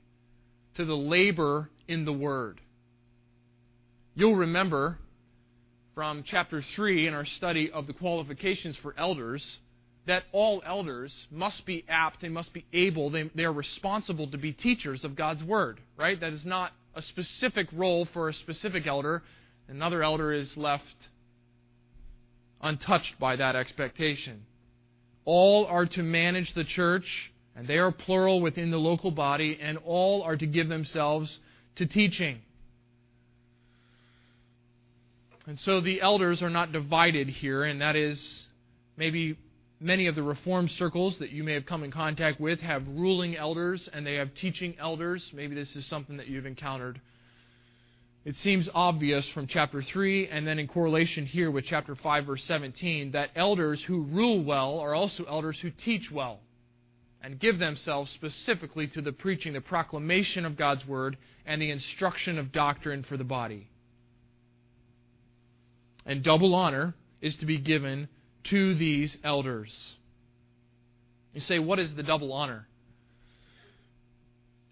to 0.75 0.85
the 0.85 0.97
labor 0.97 1.71
in 1.89 2.05
the 2.05 2.13
word. 2.13 2.61
You'll 4.15 4.37
remember 4.37 4.99
from 5.95 6.25
chapter 6.27 6.63
3 6.75 7.07
in 7.07 7.15
our 7.15 7.25
study 7.25 7.71
of 7.71 7.87
the 7.87 7.93
qualifications 7.93 8.77
for 8.83 8.95
elders 8.99 9.59
that 10.07 10.25
all 10.33 10.63
elders 10.65 11.27
must 11.31 11.67
be 11.67 11.85
apt, 11.89 12.21
they 12.21 12.29
must 12.29 12.53
be 12.53 12.65
able, 12.73 13.11
they, 13.11 13.31
they 13.35 13.45
are 13.45 13.53
responsible 13.53 14.31
to 14.31 14.39
be 14.39 14.53
teachers 14.53 15.05
of 15.05 15.17
God's 15.17 15.43
Word, 15.43 15.81
right? 15.97 16.19
That 16.21 16.33
is 16.33 16.45
not 16.45 16.73
a 16.95 17.03
specific 17.03 17.67
role 17.73 18.07
for 18.13 18.29
a 18.29 18.33
specific 18.33 18.87
elder. 18.87 19.23
Another 19.69 20.03
elder 20.03 20.33
is 20.33 20.57
left 20.57 20.85
untouched 22.63 23.19
by 23.19 23.37
that 23.37 23.57
expectation. 23.57 24.45
All 25.27 25.67
are 25.67 25.85
to 25.85 26.03
manage 26.03 26.55
the 26.55 26.65
church, 26.65 27.05
and 27.55 27.69
they 27.69 27.77
are 27.77 27.93
plural 27.93 28.41
within 28.41 28.71
the 28.71 28.79
local 28.79 29.11
body, 29.11 29.59
and 29.61 29.77
all 29.85 30.23
are 30.23 30.37
to 30.37 30.47
give 30.47 30.69
themselves 30.69 31.39
to 31.77 31.85
teaching. 31.85 32.41
And 35.47 35.59
so 35.61 35.81
the 35.81 36.01
elders 36.01 36.43
are 36.43 36.51
not 36.51 36.73
divided 36.73 37.29
here, 37.29 37.65
and 37.65 37.81
that 37.81 37.97
is 37.97 38.47
maybe 38.97 39.37
many 39.81 40.07
of 40.07 40.15
the 40.15 40.23
reformed 40.23 40.71
circles 40.71 41.17
that 41.19 41.31
you 41.31 41.45
may 41.45 41.53
have 41.53 41.67
come 41.67 41.85
in 41.85 41.91
contact 41.91 42.41
with 42.41 42.61
have 42.61 42.87
ruling 42.89 43.37
elders 43.37 43.89
and 43.93 44.07
they 44.07 44.15
have 44.15 44.35
teaching 44.35 44.75
elders. 44.81 45.29
Maybe 45.35 45.55
this 45.55 45.75
is 45.77 45.87
something 45.89 46.17
that 46.17 46.29
you've 46.29 46.47
encountered. 46.47 47.01
It 48.27 48.35
seems 48.39 48.69
obvious 48.75 49.29
from 49.29 49.47
chapter 49.47 49.81
3 49.81 50.27
and 50.27 50.45
then 50.45 50.59
in 50.59 50.67
correlation 50.67 51.27
here 51.27 51.49
with 51.49 51.65
chapter 51.65 51.95
5, 51.95 52.27
verse 52.27 52.43
17, 52.43 53.13
that 53.13 53.31
elders 53.37 53.81
who 53.87 54.03
rule 54.03 54.43
well 54.43 54.81
are 54.81 54.97
also 54.97 55.23
elders 55.27 55.61
who 55.61 55.71
teach 55.71 56.11
well 56.11 56.41
and 57.23 57.39
give 57.39 57.61
themselves 57.61 58.11
specifically 58.11 58.89
to 58.89 59.01
the 59.01 59.13
preaching, 59.13 59.53
the 59.53 59.61
proclamation 59.61 60.45
of 60.45 60.57
God's 60.57 60.85
word, 60.85 61.17
and 61.47 61.63
the 61.63 61.71
instruction 61.71 62.37
of 62.37 62.51
doctrine 62.51 63.05
for 63.05 63.17
the 63.17 63.23
body. 63.23 63.69
And 66.05 66.25
double 66.25 66.53
honor 66.53 66.95
is 67.21 67.37
to 67.37 67.47
be 67.47 67.59
given 67.59 68.09
to 68.51 68.75
these 68.75 69.17
elders. 69.23 69.95
You 71.33 71.43
say, 71.43 71.61
what 71.61 71.79
is 71.79 71.95
the 71.95 72.03
double 72.03 72.33
honor? 72.33 72.67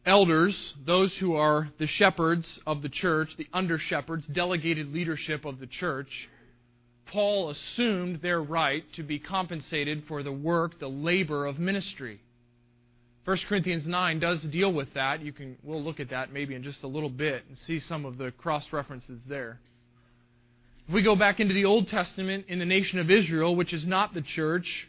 Elders, 0.06 0.74
those 0.84 1.16
who 1.16 1.34
are 1.34 1.70
the 1.78 1.86
shepherds 1.86 2.60
of 2.66 2.82
the 2.82 2.90
church, 2.90 3.30
the 3.38 3.48
under 3.54 3.78
shepherds, 3.78 4.26
delegated 4.26 4.92
leadership 4.92 5.46
of 5.46 5.58
the 5.60 5.66
church, 5.66 6.28
Paul 7.06 7.50
assumed 7.50 8.20
their 8.20 8.42
right 8.42 8.84
to 8.96 9.02
be 9.02 9.18
compensated 9.18 10.04
for 10.06 10.22
the 10.22 10.32
work, 10.32 10.78
the 10.78 10.88
labor 10.88 11.46
of 11.46 11.58
ministry. 11.58 12.20
1 13.24 13.38
Corinthians 13.48 13.86
9 13.86 14.20
does 14.20 14.42
deal 14.42 14.70
with 14.70 14.92
that. 14.92 15.22
You 15.22 15.32
can 15.32 15.56
we'll 15.62 15.82
look 15.82 16.00
at 16.00 16.10
that 16.10 16.32
maybe 16.32 16.54
in 16.54 16.62
just 16.62 16.82
a 16.82 16.86
little 16.86 17.08
bit 17.08 17.42
and 17.48 17.56
see 17.56 17.78
some 17.78 18.04
of 18.04 18.18
the 18.18 18.30
cross 18.32 18.66
references 18.72 19.18
there. 19.26 19.58
If 20.86 20.92
we 20.92 21.02
go 21.02 21.16
back 21.16 21.40
into 21.40 21.54
the 21.54 21.64
Old 21.64 21.88
Testament 21.88 22.44
in 22.48 22.58
the 22.58 22.66
nation 22.66 22.98
of 22.98 23.10
Israel, 23.10 23.56
which 23.56 23.72
is 23.72 23.86
not 23.86 24.12
the 24.12 24.20
church, 24.20 24.88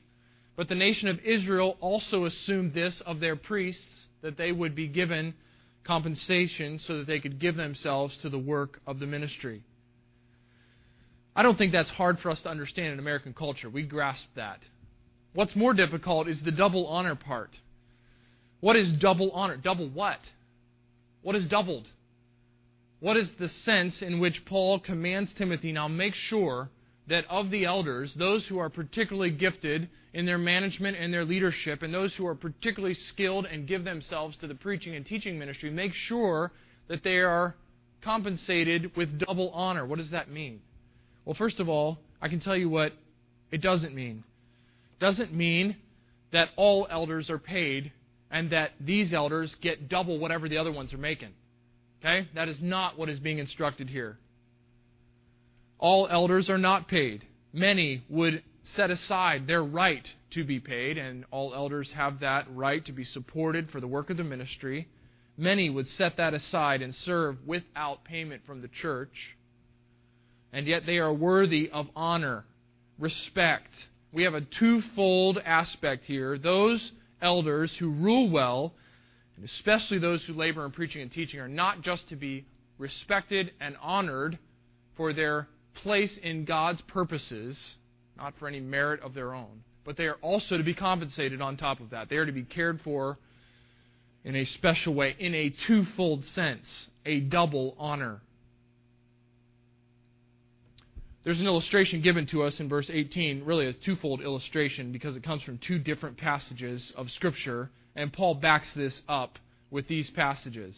but 0.57 0.67
the 0.67 0.75
nation 0.75 1.07
of 1.07 1.19
Israel 1.19 1.77
also 1.79 2.25
assumed 2.25 2.74
this 2.74 3.01
of 3.05 3.22
their 3.22 3.38
priests, 3.38 4.07
that 4.25 4.38
they 4.38 4.51
would 4.51 4.75
be 4.75 4.88
given 4.88 5.36
compensation 5.84 6.79
so 6.79 6.98
that 6.98 7.05
they 7.05 7.20
could 7.20 7.39
give 7.39 7.55
themselves 7.55 8.17
to 8.24 8.29
the 8.29 8.39
work 8.39 8.79
of 8.88 9.00
the 9.00 9.05
ministry. 9.05 9.63
I 11.36 11.44
don't 11.44 11.55
think 11.55 11.72
that's 11.72 11.91
hard 11.91 12.17
for 12.17 12.32
us 12.32 12.41
to 12.41 12.50
understand 12.50 12.94
in 12.94 12.98
American 12.98 13.36
culture. 13.36 13.70
We 13.70 13.84
grasp 13.84 14.25
that. 14.36 14.62
What's 15.36 15.55
more 15.55 15.75
difficult 15.75 16.27
is 16.27 16.41
the 16.41 16.51
double 16.51 16.88
honor 16.88 17.13
part. 17.13 17.51
What 18.62 18.75
is 18.75 18.98
double 18.98 19.29
honor? 19.29 19.58
Double 19.58 19.89
what? 19.89 20.20
What 21.22 21.36
is 21.36 21.46
doubled? 21.46 21.86
What 23.01 23.17
is 23.17 23.29
the 23.38 23.50
sense 23.50 24.01
in 24.01 24.20
which 24.20 24.44
Paul 24.48 24.79
commands 24.79 25.36
Timothy 25.38 25.72
now 25.72 25.88
make 25.88 26.15
sure 26.15 26.70
that 27.07 27.25
of 27.29 27.51
the 27.51 27.65
elders, 27.65 28.13
those 28.17 28.45
who 28.47 28.57
are 28.57 28.69
particularly 28.69 29.31
gifted 29.31 29.89
in 30.13 30.25
their 30.25 30.38
management 30.38 30.97
and 30.97 31.13
their 31.13 31.25
leadership, 31.25 31.83
and 31.83 31.93
those 31.93 32.13
who 32.15 32.25
are 32.25 32.35
particularly 32.35 32.95
skilled 32.95 33.45
and 33.45 33.67
give 33.67 33.83
themselves 33.83 34.38
to 34.38 34.47
the 34.47 34.55
preaching 34.55 34.95
and 34.95 35.05
teaching 35.05 35.38
ministry, 35.38 35.69
make 35.69 35.93
sure 35.93 36.51
that 36.88 37.03
they 37.03 37.17
are 37.17 37.55
compensated 38.03 38.95
with 38.95 39.19
double 39.19 39.50
honor. 39.51 39.85
What 39.85 40.00
does 40.00 40.12
that 40.12 40.29
mean? 40.29 40.62
Well, 41.25 41.35
first 41.35 41.59
of 41.59 41.67
all, 41.67 42.00
I 42.21 42.27
can 42.27 42.39
tell 42.39 42.55
you 42.55 42.69
what 42.69 42.93
it 43.51 43.62
doesn't 43.62 43.93
mean. 43.93 44.24
It 44.93 45.03
doesn't 45.03 45.33
mean 45.33 45.75
that 46.31 46.50
all 46.55 46.88
elders 46.89 47.29
are 47.29 47.39
paid 47.39 47.91
and 48.31 48.51
that 48.51 48.71
these 48.79 49.13
elders 49.13 49.55
get 49.62 49.89
double 49.89 50.19
whatever 50.19 50.50
the 50.50 50.57
other 50.57 50.71
ones 50.71 50.93
are 50.93 50.97
making. 50.97 51.29
Okay? 52.00 52.27
That 52.35 52.47
is 52.47 52.57
not 52.62 52.97
what 52.97 53.09
is 53.09 53.19
being 53.19 53.39
instructed 53.39 53.89
here. 53.89 54.17
All 55.77 56.08
elders 56.10 56.50
are 56.50 56.58
not 56.58 56.88
paid. 56.88 57.25
Many 57.53 58.03
would 58.10 58.44
set 58.63 58.89
aside 58.89 59.48
their 59.48 59.63
right 59.63 60.08
to 60.32 60.44
be 60.44 60.60
paid, 60.60 60.98
and 60.98 61.25
all 61.32 61.53
elders 61.53 61.91
have 61.96 62.20
that 62.22 62.48
right 62.50 62.84
to 62.86 62.91
be 62.91 63.03
supported 63.03 63.70
for 63.70 63.79
the 63.79 63.88
work 63.88 64.10
of 64.10 64.17
the 64.17 64.24
ministry. 64.24 64.88
Many 65.38 65.70
would 65.70 65.88
set 65.88 66.17
that 66.17 66.34
aside 66.34 66.82
and 66.82 66.96
serve 66.96 67.38
without 67.46 68.03
payment 68.03 68.46
from 68.46 68.62
the 68.62 68.67
church. 68.67 69.36
And 70.51 70.65
yet 70.67 70.86
they 70.86 70.98
are 70.98 71.13
worthy 71.13 71.70
of 71.70 71.88
honor, 71.96 72.46
respect. 72.98 73.70
We 74.12 74.24
have 74.24 74.34
a 74.34 74.48
twofold 74.60 75.38
aspect 75.46 76.05
here. 76.05 76.38
Those 76.38 76.91
elders 77.22 77.75
who 77.77 77.89
rule 77.89 78.29
well 78.29 78.74
and 79.36 79.46
especially 79.46 80.00
those 80.00 80.24
who 80.25 80.34
labor 80.34 80.65
in 80.65 80.72
preaching 80.72 81.01
and 81.01 81.12
teaching, 81.12 81.39
are 81.39 81.48
not 81.48 81.82
just 81.82 82.08
to 82.10 82.15
be 82.15 82.46
respected 82.77 83.51
and 83.60 83.75
honored 83.82 84.39
for 84.96 85.13
their 85.13 85.48
place 85.75 86.17
in 86.22 86.46
God's 86.46 86.82
purposes, 86.82 87.75
not 88.17 88.34
for 88.39 88.48
any 88.48 88.60
merit 88.60 89.01
of 89.01 89.13
their 89.13 89.34
own, 89.34 89.63
but 89.84 89.98
they 89.98 90.05
are 90.05 90.17
also 90.22 90.58
to 90.58 90.63
be 90.63 90.74
compensated 90.74 91.41
on 91.41 91.58
top 91.58 91.79
of 91.79 91.91
that. 91.91 92.10
They 92.10 92.17
are 92.17 92.25
to 92.25 92.32
be 92.32 92.44
cared 92.44 92.82
for 92.82 93.17
in 94.24 94.36
a 94.36 94.46
special 94.46 94.96
way, 94.96 95.15
in 95.20 95.36
a 95.36 95.53
twofold 95.67 96.25
sense, 96.25 96.88
a 97.05 97.20
double 97.20 97.75
honor. 97.77 98.22
There's 101.24 101.39
an 101.39 101.48
illustration 101.48 102.01
given 102.01 102.27
to 102.27 102.44
us 102.44 102.60
in 102.60 102.70
verse 102.70 102.89
18, 102.91 103.46
really 103.46 103.67
a 103.67 103.74
twofold 103.74 104.22
illustration 104.22 104.91
because 104.91 105.15
it 105.15 105.24
comes 105.24 105.44
from 105.44 105.60
two 105.65 105.79
different 105.79 106.17
passages 106.17 106.91
of 106.96 107.10
Scripture 107.12 107.70
and 107.96 108.13
Paul 108.13 108.36
backs 108.36 108.72
this 108.75 109.01
up 109.08 109.39
with 109.72 109.88
these 109.88 110.10
passages. 110.12 110.75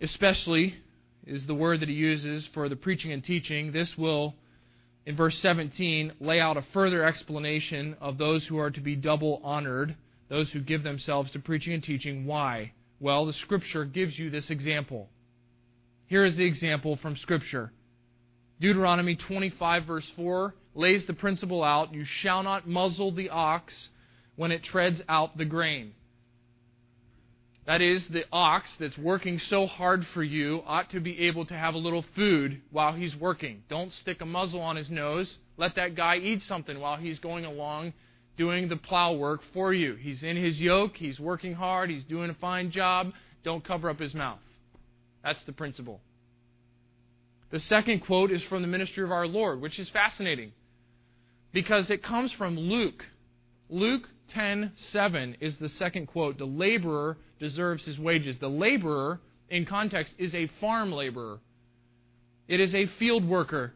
Especially 0.00 0.76
is 1.26 1.46
the 1.46 1.54
word 1.54 1.80
that 1.80 1.88
he 1.88 1.94
uses 1.94 2.48
for 2.54 2.68
the 2.68 2.76
preaching 2.76 3.12
and 3.12 3.22
teaching. 3.22 3.72
This 3.72 3.92
will, 3.96 4.34
in 5.06 5.16
verse 5.16 5.36
17, 5.42 6.12
lay 6.20 6.40
out 6.40 6.56
a 6.56 6.64
further 6.72 7.04
explanation 7.04 7.96
of 8.00 8.18
those 8.18 8.46
who 8.46 8.58
are 8.58 8.70
to 8.70 8.80
be 8.80 8.96
double 8.96 9.40
honored, 9.44 9.96
those 10.28 10.50
who 10.50 10.60
give 10.60 10.82
themselves 10.82 11.30
to 11.32 11.38
preaching 11.38 11.72
and 11.72 11.82
teaching. 11.82 12.26
Why? 12.26 12.72
Well, 13.00 13.26
the 13.26 13.32
Scripture 13.32 13.84
gives 13.84 14.18
you 14.18 14.30
this 14.30 14.50
example. 14.50 15.08
Here 16.06 16.24
is 16.24 16.36
the 16.36 16.44
example 16.44 16.98
from 17.00 17.16
Scripture. 17.16 17.72
Deuteronomy 18.60 19.16
25, 19.16 19.86
verse 19.86 20.10
4, 20.16 20.54
lays 20.74 21.06
the 21.06 21.14
principle 21.14 21.64
out 21.64 21.94
You 21.94 22.04
shall 22.04 22.42
not 22.42 22.68
muzzle 22.68 23.12
the 23.12 23.30
ox 23.30 23.88
when 24.36 24.52
it 24.52 24.62
treads 24.62 25.00
out 25.08 25.36
the 25.36 25.44
grain. 25.44 25.92
That 27.66 27.82
is, 27.82 28.06
the 28.10 28.24
ox 28.32 28.74
that's 28.80 28.96
working 28.98 29.38
so 29.38 29.66
hard 29.66 30.04
for 30.14 30.22
you 30.22 30.62
ought 30.66 30.90
to 30.90 31.00
be 31.00 31.26
able 31.26 31.44
to 31.46 31.54
have 31.54 31.74
a 31.74 31.78
little 31.78 32.04
food 32.16 32.62
while 32.70 32.92
he's 32.92 33.14
working. 33.14 33.62
Don't 33.68 33.92
stick 33.92 34.20
a 34.20 34.26
muzzle 34.26 34.60
on 34.60 34.76
his 34.76 34.90
nose. 34.90 35.38
Let 35.56 35.76
that 35.76 35.94
guy 35.94 36.16
eat 36.16 36.42
something 36.42 36.80
while 36.80 36.96
he's 36.96 37.18
going 37.18 37.44
along 37.44 37.92
doing 38.40 38.70
the 38.70 38.76
plow 38.76 39.12
work 39.12 39.40
for 39.52 39.74
you. 39.74 39.96
He's 39.96 40.22
in 40.22 40.34
his 40.34 40.58
yoke, 40.58 40.96
he's 40.96 41.20
working 41.20 41.52
hard, 41.52 41.90
he's 41.90 42.04
doing 42.04 42.30
a 42.30 42.34
fine 42.34 42.70
job. 42.70 43.12
Don't 43.44 43.62
cover 43.62 43.90
up 43.90 44.00
his 44.00 44.14
mouth. 44.14 44.38
That's 45.22 45.44
the 45.44 45.52
principle. 45.52 46.00
The 47.50 47.60
second 47.60 48.00
quote 48.00 48.30
is 48.30 48.42
from 48.48 48.62
the 48.62 48.68
ministry 48.68 49.04
of 49.04 49.12
our 49.12 49.26
Lord, 49.26 49.60
which 49.60 49.78
is 49.78 49.90
fascinating 49.90 50.52
because 51.52 51.90
it 51.90 52.02
comes 52.02 52.32
from 52.32 52.56
Luke. 52.58 53.02
Luke 53.68 54.08
10 54.30 54.72
7 54.92 55.36
is 55.40 55.56
the 55.58 55.68
second 55.68 56.06
quote. 56.06 56.38
The 56.38 56.44
laborer 56.44 57.16
deserves 57.38 57.84
his 57.84 57.98
wages. 57.98 58.38
The 58.38 58.48
laborer, 58.48 59.20
in 59.48 59.66
context, 59.66 60.14
is 60.18 60.34
a 60.34 60.50
farm 60.60 60.92
laborer, 60.92 61.40
it 62.48 62.60
is 62.60 62.74
a 62.74 62.86
field 62.98 63.26
worker. 63.26 63.72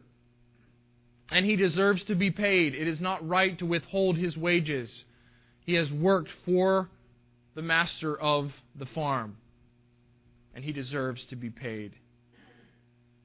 And 1.31 1.43
he 1.43 1.55
deserves 1.55 2.03
to 2.05 2.13
be 2.13 2.29
paid. 2.29 2.75
It 2.75 2.87
is 2.87 3.01
not 3.01 3.27
right 3.27 3.57
to 3.57 3.65
withhold 3.65 4.15
his 4.15 4.37
wages. 4.37 5.05
He 5.61 5.73
has 5.73 5.91
worked 5.91 6.29
for 6.45 6.87
the 7.55 7.63
master 7.63 8.15
of 8.19 8.51
the 8.77 8.85
farm, 8.85 9.37
and 10.53 10.63
he 10.63 10.71
deserves 10.71 11.25
to 11.27 11.35
be 11.35 11.49
paid. 11.49 11.93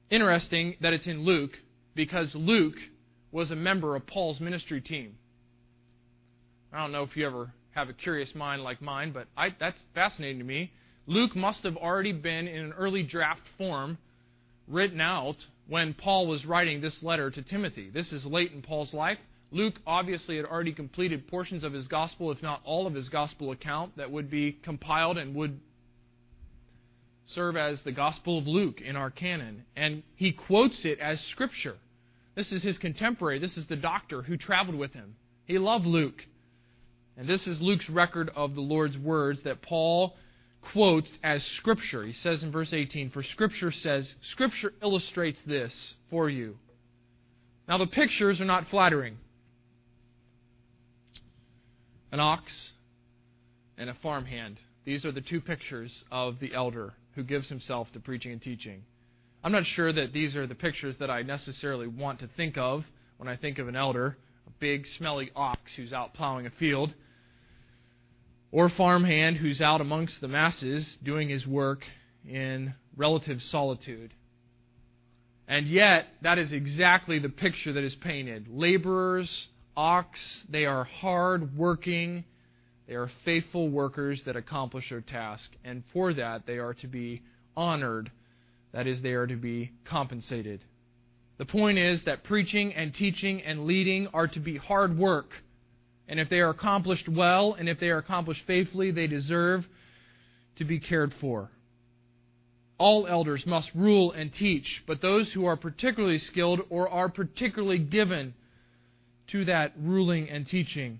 Interesting 0.09 0.77
that 0.81 0.93
it's 0.93 1.05
in 1.05 1.23
Luke, 1.23 1.51
because 1.93 2.33
Luke 2.33 2.77
was 3.31 3.51
a 3.51 3.55
member 3.55 3.95
of 3.95 4.07
Paul's 4.07 4.39
ministry 4.39 4.81
team. 4.81 5.17
I 6.73 6.79
don't 6.79 6.91
know 6.91 7.03
if 7.03 7.15
you 7.15 7.25
ever 7.25 7.51
have 7.71 7.89
a 7.89 7.93
curious 7.93 8.33
mind 8.35 8.63
like 8.63 8.81
mine, 8.81 9.11
but 9.11 9.27
I, 9.35 9.55
that's 9.59 9.81
fascinating 9.93 10.39
to 10.39 10.45
me. 10.45 10.71
Luke 11.07 11.35
must 11.35 11.63
have 11.63 11.77
already 11.77 12.11
been 12.11 12.47
in 12.47 12.65
an 12.65 12.73
early 12.73 13.03
draft 13.03 13.41
form 13.57 13.97
written 14.67 15.01
out 15.01 15.35
when 15.67 15.93
Paul 15.93 16.27
was 16.27 16.45
writing 16.45 16.81
this 16.81 16.99
letter 17.01 17.29
to 17.31 17.41
Timothy. 17.41 17.89
This 17.89 18.11
is 18.11 18.25
late 18.25 18.51
in 18.51 18.61
Paul's 18.61 18.93
life. 18.93 19.17
Luke 19.51 19.75
obviously 19.85 20.37
had 20.37 20.45
already 20.45 20.71
completed 20.71 21.27
portions 21.27 21.63
of 21.63 21.73
his 21.73 21.87
gospel, 21.87 22.31
if 22.31 22.41
not 22.41 22.61
all 22.63 22.87
of 22.87 22.93
his 22.93 23.09
gospel 23.09 23.51
account, 23.51 23.97
that 23.97 24.09
would 24.09 24.31
be 24.31 24.53
compiled 24.63 25.17
and 25.17 25.35
would 25.35 25.59
serve 27.25 27.57
as 27.57 27.81
the 27.83 27.91
Gospel 27.91 28.39
of 28.39 28.47
Luke 28.47 28.81
in 28.81 28.95
our 28.95 29.09
canon. 29.09 29.65
And 29.75 30.03
he 30.15 30.31
quotes 30.31 30.85
it 30.85 30.99
as 30.99 31.19
Scripture. 31.31 31.75
This 32.35 32.51
is 32.51 32.63
his 32.63 32.77
contemporary. 32.77 33.39
This 33.39 33.57
is 33.57 33.65
the 33.67 33.75
doctor 33.75 34.21
who 34.21 34.37
traveled 34.37 34.77
with 34.77 34.93
him. 34.93 35.15
He 35.45 35.57
loved 35.57 35.85
Luke. 35.85 36.25
And 37.17 37.27
this 37.27 37.45
is 37.47 37.61
Luke's 37.61 37.89
record 37.89 38.29
of 38.35 38.55
the 38.55 38.61
Lord's 38.61 38.97
words 38.97 39.41
that 39.43 39.61
Paul 39.61 40.15
quotes 40.73 41.09
as 41.23 41.43
Scripture. 41.57 42.05
He 42.05 42.13
says 42.13 42.43
in 42.43 42.51
verse 42.51 42.73
18, 42.73 43.09
For 43.11 43.23
Scripture 43.23 43.71
says, 43.71 44.15
Scripture 44.31 44.73
illustrates 44.81 45.39
this 45.45 45.95
for 46.09 46.29
you. 46.29 46.57
Now, 47.67 47.77
the 47.77 47.87
pictures 47.87 48.41
are 48.41 48.45
not 48.45 48.67
flattering 48.69 49.17
an 52.11 52.19
ox 52.19 52.71
and 53.77 53.89
a 53.89 53.93
farmhand. 53.95 54.57
These 54.85 55.05
are 55.05 55.11
the 55.11 55.21
two 55.21 55.41
pictures 55.41 56.03
of 56.11 56.39
the 56.39 56.53
elder 56.53 56.93
who 57.15 57.23
gives 57.23 57.49
himself 57.49 57.87
to 57.93 57.99
preaching 57.99 58.31
and 58.31 58.41
teaching. 58.41 58.83
I'm 59.43 59.51
not 59.51 59.65
sure 59.65 59.91
that 59.91 60.13
these 60.13 60.35
are 60.35 60.45
the 60.45 60.55
pictures 60.55 60.95
that 60.99 61.09
I 61.09 61.23
necessarily 61.23 61.87
want 61.87 62.19
to 62.19 62.29
think 62.35 62.57
of 62.57 62.83
when 63.17 63.27
I 63.27 63.35
think 63.35 63.59
of 63.59 63.67
an 63.67 63.75
elder, 63.75 64.17
a 64.47 64.51
big, 64.59 64.85
smelly 64.97 65.31
ox 65.35 65.59
who's 65.75 65.93
out 65.93 66.13
plowing 66.13 66.45
a 66.45 66.51
field, 66.51 66.93
or 68.51 68.65
a 68.65 68.69
farmhand 68.69 69.37
who's 69.37 69.61
out 69.61 69.81
amongst 69.81 70.19
the 70.21 70.27
masses 70.27 70.97
doing 71.03 71.29
his 71.29 71.45
work 71.47 71.83
in 72.27 72.73
relative 72.97 73.41
solitude. 73.41 74.13
And 75.47 75.67
yet, 75.67 76.05
that 76.21 76.37
is 76.37 76.53
exactly 76.53 77.19
the 77.19 77.29
picture 77.29 77.73
that 77.73 77.83
is 77.83 77.95
painted. 77.95 78.47
Laborers, 78.49 79.49
ox, 79.75 80.19
they 80.49 80.65
are 80.65 80.83
hard 80.83 81.57
working, 81.57 82.23
they 82.87 82.93
are 82.95 83.09
faithful 83.25 83.69
workers 83.69 84.21
that 84.25 84.35
accomplish 84.35 84.89
their 84.89 85.01
task, 85.01 85.49
and 85.63 85.83
for 85.93 86.13
that 86.13 86.45
they 86.45 86.57
are 86.57 86.73
to 86.75 86.87
be 86.87 87.21
honored 87.55 88.11
that 88.73 88.87
is, 88.87 89.01
they 89.01 89.11
are 89.11 89.27
to 89.27 89.35
be 89.35 89.71
compensated. 89.85 90.63
The 91.37 91.45
point 91.45 91.77
is 91.77 92.03
that 92.05 92.23
preaching 92.23 92.73
and 92.73 92.93
teaching 92.93 93.41
and 93.41 93.65
leading 93.65 94.07
are 94.13 94.27
to 94.27 94.39
be 94.39 94.57
hard 94.57 94.97
work. 94.97 95.31
And 96.07 96.19
if 96.19 96.29
they 96.29 96.39
are 96.39 96.49
accomplished 96.49 97.07
well 97.09 97.53
and 97.53 97.67
if 97.69 97.79
they 97.79 97.89
are 97.89 97.97
accomplished 97.97 98.43
faithfully, 98.45 98.91
they 98.91 99.07
deserve 99.07 99.65
to 100.57 100.65
be 100.65 100.79
cared 100.79 101.13
for. 101.19 101.49
All 102.77 103.07
elders 103.07 103.45
must 103.45 103.69
rule 103.75 104.11
and 104.11 104.33
teach, 104.33 104.83
but 104.87 105.01
those 105.01 105.31
who 105.33 105.45
are 105.45 105.55
particularly 105.55 106.19
skilled 106.19 106.61
or 106.69 106.89
are 106.89 107.09
particularly 107.09 107.79
given 107.79 108.33
to 109.31 109.45
that 109.45 109.73
ruling 109.79 110.29
and 110.29 110.47
teaching 110.47 110.99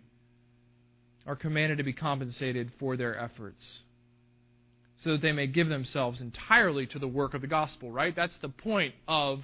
are 1.25 1.35
commanded 1.35 1.77
to 1.79 1.83
be 1.83 1.93
compensated 1.93 2.71
for 2.79 2.97
their 2.97 3.17
efforts 3.19 3.81
so 5.03 5.11
that 5.11 5.21
they 5.21 5.31
may 5.31 5.47
give 5.47 5.67
themselves 5.67 6.21
entirely 6.21 6.85
to 6.85 6.99
the 6.99 7.07
work 7.07 7.33
of 7.33 7.41
the 7.41 7.47
gospel, 7.47 7.91
right? 7.91 8.15
That's 8.15 8.37
the 8.41 8.49
point 8.49 8.93
of 9.07 9.39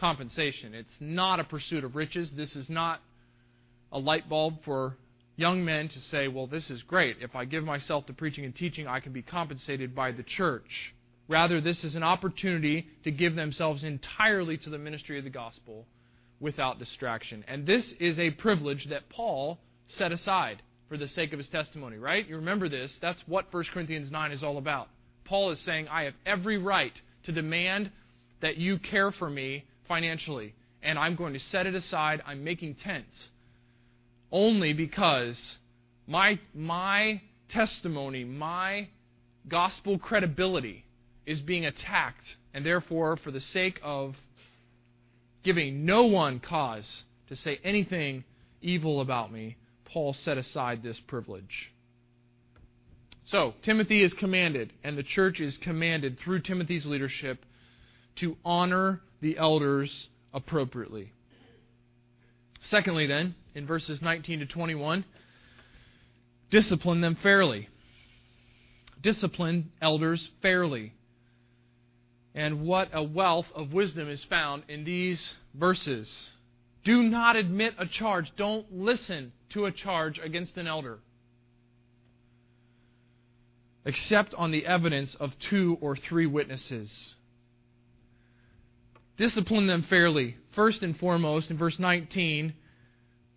compensation. 0.00 0.74
It's 0.74 0.96
not 0.98 1.38
a 1.38 1.44
pursuit 1.44 1.84
of 1.84 1.94
riches. 1.94 2.32
This 2.34 2.56
is 2.56 2.68
not 2.68 3.00
a 3.92 3.98
light 3.98 4.28
bulb 4.28 4.64
for 4.64 4.96
young 5.36 5.64
men 5.64 5.88
to 5.88 6.00
say, 6.00 6.28
well, 6.28 6.46
this 6.46 6.70
is 6.70 6.82
great. 6.82 7.18
If 7.20 7.36
I 7.36 7.44
give 7.44 7.64
myself 7.64 8.06
to 8.06 8.12
preaching 8.12 8.44
and 8.44 8.54
teaching, 8.54 8.86
I 8.86 9.00
can 9.00 9.12
be 9.12 9.22
compensated 9.22 9.94
by 9.94 10.12
the 10.12 10.22
church. 10.22 10.94
Rather, 11.28 11.60
this 11.60 11.84
is 11.84 11.94
an 11.94 12.02
opportunity 12.02 12.86
to 13.04 13.10
give 13.10 13.36
themselves 13.36 13.84
entirely 13.84 14.56
to 14.58 14.70
the 14.70 14.78
ministry 14.78 15.18
of 15.18 15.24
the 15.24 15.30
gospel 15.30 15.86
without 16.40 16.78
distraction. 16.78 17.44
And 17.46 17.66
this 17.66 17.94
is 18.00 18.18
a 18.18 18.30
privilege 18.30 18.88
that 18.90 19.08
Paul 19.10 19.58
set 19.86 20.12
aside 20.12 20.62
for 20.88 20.96
the 20.96 21.08
sake 21.08 21.32
of 21.32 21.38
his 21.38 21.48
testimony, 21.48 21.98
right? 21.98 22.26
You 22.26 22.36
remember 22.36 22.68
this. 22.68 22.96
That's 23.00 23.22
what 23.26 23.52
1 23.52 23.64
Corinthians 23.72 24.10
9 24.10 24.32
is 24.32 24.42
all 24.42 24.58
about. 24.58 24.88
Paul 25.24 25.52
is 25.52 25.64
saying, 25.64 25.86
I 25.88 26.02
have 26.02 26.14
every 26.26 26.58
right 26.58 26.92
to 27.24 27.32
demand 27.32 27.90
that 28.42 28.56
you 28.56 28.78
care 28.78 29.12
for 29.12 29.30
me 29.30 29.64
financially, 29.90 30.54
and 30.84 30.96
I'm 30.96 31.16
going 31.16 31.32
to 31.32 31.40
set 31.40 31.66
it 31.66 31.74
aside. 31.74 32.22
I'm 32.24 32.44
making 32.44 32.76
tents. 32.76 33.28
Only 34.30 34.72
because 34.72 35.56
my, 36.06 36.38
my 36.54 37.20
testimony, 37.50 38.22
my 38.22 38.88
gospel 39.48 39.98
credibility 39.98 40.84
is 41.26 41.40
being 41.40 41.66
attacked, 41.66 42.24
and 42.54 42.64
therefore, 42.64 43.16
for 43.16 43.32
the 43.32 43.40
sake 43.40 43.80
of 43.82 44.14
giving 45.42 45.84
no 45.84 46.04
one 46.04 46.38
cause 46.38 47.02
to 47.28 47.34
say 47.34 47.58
anything 47.64 48.22
evil 48.62 49.00
about 49.00 49.32
me, 49.32 49.56
Paul 49.84 50.14
set 50.14 50.38
aside 50.38 50.84
this 50.84 51.00
privilege. 51.08 51.72
So, 53.24 53.54
Timothy 53.64 54.04
is 54.04 54.14
commanded, 54.14 54.72
and 54.84 54.96
the 54.96 55.02
church 55.02 55.40
is 55.40 55.58
commanded 55.60 56.18
through 56.20 56.42
Timothy's 56.42 56.86
leadership 56.86 57.44
to 58.20 58.36
honor 58.44 59.00
the 59.20 59.38
elders 59.38 60.08
appropriately. 60.32 61.12
Secondly, 62.68 63.06
then, 63.06 63.34
in 63.54 63.66
verses 63.66 64.00
19 64.02 64.40
to 64.40 64.46
21, 64.46 65.04
discipline 66.50 67.00
them 67.00 67.16
fairly. 67.22 67.68
Discipline 69.02 69.72
elders 69.80 70.28
fairly. 70.42 70.92
And 72.34 72.62
what 72.62 72.88
a 72.92 73.02
wealth 73.02 73.46
of 73.54 73.72
wisdom 73.72 74.08
is 74.08 74.24
found 74.28 74.64
in 74.68 74.84
these 74.84 75.34
verses. 75.54 76.30
Do 76.84 77.02
not 77.02 77.36
admit 77.36 77.74
a 77.78 77.86
charge. 77.86 78.30
Don't 78.36 78.70
listen 78.72 79.32
to 79.52 79.66
a 79.66 79.72
charge 79.72 80.20
against 80.22 80.56
an 80.56 80.66
elder, 80.66 80.98
except 83.84 84.32
on 84.34 84.52
the 84.52 84.64
evidence 84.64 85.16
of 85.18 85.30
two 85.50 85.76
or 85.80 85.96
three 85.96 86.26
witnesses. 86.26 87.14
Discipline 89.20 89.66
them 89.66 89.82
fairly. 89.82 90.34
First 90.54 90.82
and 90.82 90.96
foremost, 90.96 91.50
in 91.50 91.58
verse 91.58 91.78
19, 91.78 92.54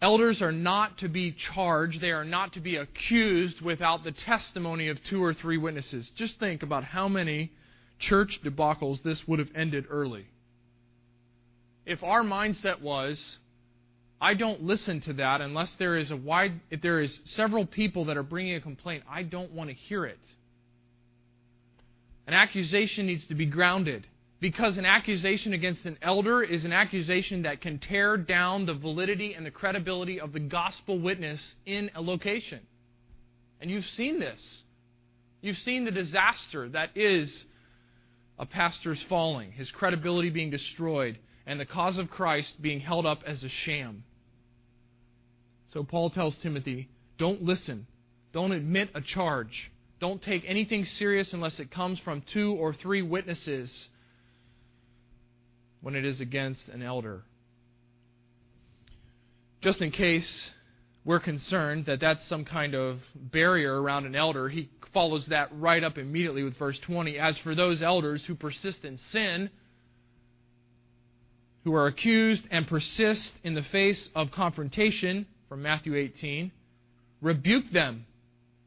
elders 0.02 0.42
are 0.42 0.54
not 0.54 1.00
to 1.00 1.10
be 1.10 1.36
charged, 1.54 2.00
they 2.00 2.12
are 2.12 2.24
not 2.24 2.54
to 2.54 2.62
be 2.62 2.78
accused 2.78 3.60
without 3.60 4.06
the 4.06 4.14
testimony 4.14 4.88
of 4.88 4.98
two 5.10 5.22
or 5.22 5.34
three 5.34 5.58
witnesses. 5.58 6.10
Just 6.16 6.40
think 6.40 6.64
about 6.64 6.86
how 6.86 7.10
many 7.10 7.52
church 8.00 8.40
debacles 8.46 9.04
this 9.04 9.22
would 9.28 9.40
have 9.40 9.50
ended 9.54 9.84
early. 9.90 10.26
If 11.86 12.02
our 12.02 12.24
mindset 12.24 12.82
was, 12.82 13.38
I 14.22 14.36
don't 14.36 14.64
listen 14.64 15.02
to 15.02 15.14
that 15.16 15.42
unless 15.42 15.76
there 15.80 15.98
is 15.98 16.12
a 16.12 16.16
wide, 16.16 16.62
if 16.72 16.82
there 16.82 17.02
is 17.02 17.20
several 17.26 17.66
people 17.66 18.06
that 18.06 18.16
are 18.16 18.24
bringing 18.24 18.56
a 18.56 18.62
complaint, 18.62 19.04
I 19.10 19.24
don't 19.24 19.52
want 19.52 19.70
to 19.70 19.76
hear 19.76 20.06
it. 20.06 20.20
An 22.26 22.34
accusation 22.34 23.06
needs 23.06 23.28
to 23.28 23.36
be 23.36 23.46
grounded 23.46 24.08
because 24.44 24.78
an 24.78 24.86
accusation 24.86 25.54
against 25.54 25.86
an 25.86 25.98
elder 26.02 26.44
is 26.44 26.66
an 26.66 26.74
accusation 26.74 27.44
that 27.44 27.62
can 27.62 27.80
tear 27.80 28.18
down 28.18 28.66
the 28.66 28.74
validity 28.74 29.34
and 29.34 29.46
the 29.46 29.52
credibility 29.52 30.20
of 30.20 30.34
the 30.34 30.40
gospel 30.42 31.00
witness 31.00 31.56
in 31.66 31.90
a 31.96 32.02
location. 32.02 32.60
And 33.62 33.72
you've 33.72 33.86
seen 33.86 34.20
this. 34.20 34.64
You've 35.40 35.56
seen 35.60 35.86
the 35.86 35.92
disaster 35.92 36.68
that 36.68 36.90
is 36.94 37.46
a 38.38 38.46
pastor's 38.46 39.02
falling, 39.08 39.54
his 39.54 39.72
credibility 39.72 40.30
being 40.30 40.50
destroyed, 40.50 41.20
and 41.48 41.58
the 41.58 41.66
cause 41.66 41.98
of 41.98 42.10
Christ 42.10 42.62
being 42.62 42.82
held 42.82 43.06
up 43.06 43.20
as 43.26 43.46
a 43.46 43.50
sham. 43.64 44.04
So 45.72 45.86
Paul 45.86 46.10
tells 46.10 46.36
Timothy, 46.44 46.90
don't 47.18 47.44
listen. 47.44 47.88
Don't 48.34 48.52
admit 48.52 48.90
a 48.94 49.00
charge. 49.00 49.72
Don't 50.02 50.22
take 50.22 50.44
anything 50.46 50.84
serious 50.84 51.32
unless 51.32 51.62
it 51.62 51.72
comes 51.72 51.98
from 52.00 52.26
two 52.34 52.58
or 52.60 52.74
three 52.74 53.02
witnesses 53.02 53.88
when 55.84 55.96
it 55.96 56.06
is 56.06 56.22
against 56.22 56.70
an 56.70 56.82
elder. 56.82 57.22
Just 59.62 59.82
in 59.82 59.92
case 59.92 60.50
we're 61.06 61.20
concerned 61.20 61.86
that 61.86 62.00
that's 62.00 62.28
some 62.28 62.46
kind 62.46 62.74
of 62.74 63.00
barrier 63.16 63.82
around 63.82 64.06
an 64.06 64.16
elder, 64.16 64.48
he 64.48 64.70
follows 64.94 65.26
that 65.30 65.50
right 65.52 65.84
up 65.84 65.98
immediately 65.98 66.42
with 66.42 66.58
verse 66.58 66.80
20. 66.86 67.20
As 67.20 67.38
for 67.40 67.54
those 67.54 67.82
elders 67.82 68.24
who 68.26 68.34
persist 68.34 68.86
in 68.86 68.98
sin, 68.98 69.50
who 71.66 71.76
are 71.76 71.88
accused 71.88 72.48
and 72.50 72.66
persist 72.66 73.34
in 73.44 73.54
the 73.54 73.64
face 73.64 74.10
of 74.16 74.32
confrontation, 74.32 75.26
from 75.50 75.62
Matthew 75.62 75.96
18, 75.96 76.52
rebuke 77.22 77.66
them. 77.74 78.06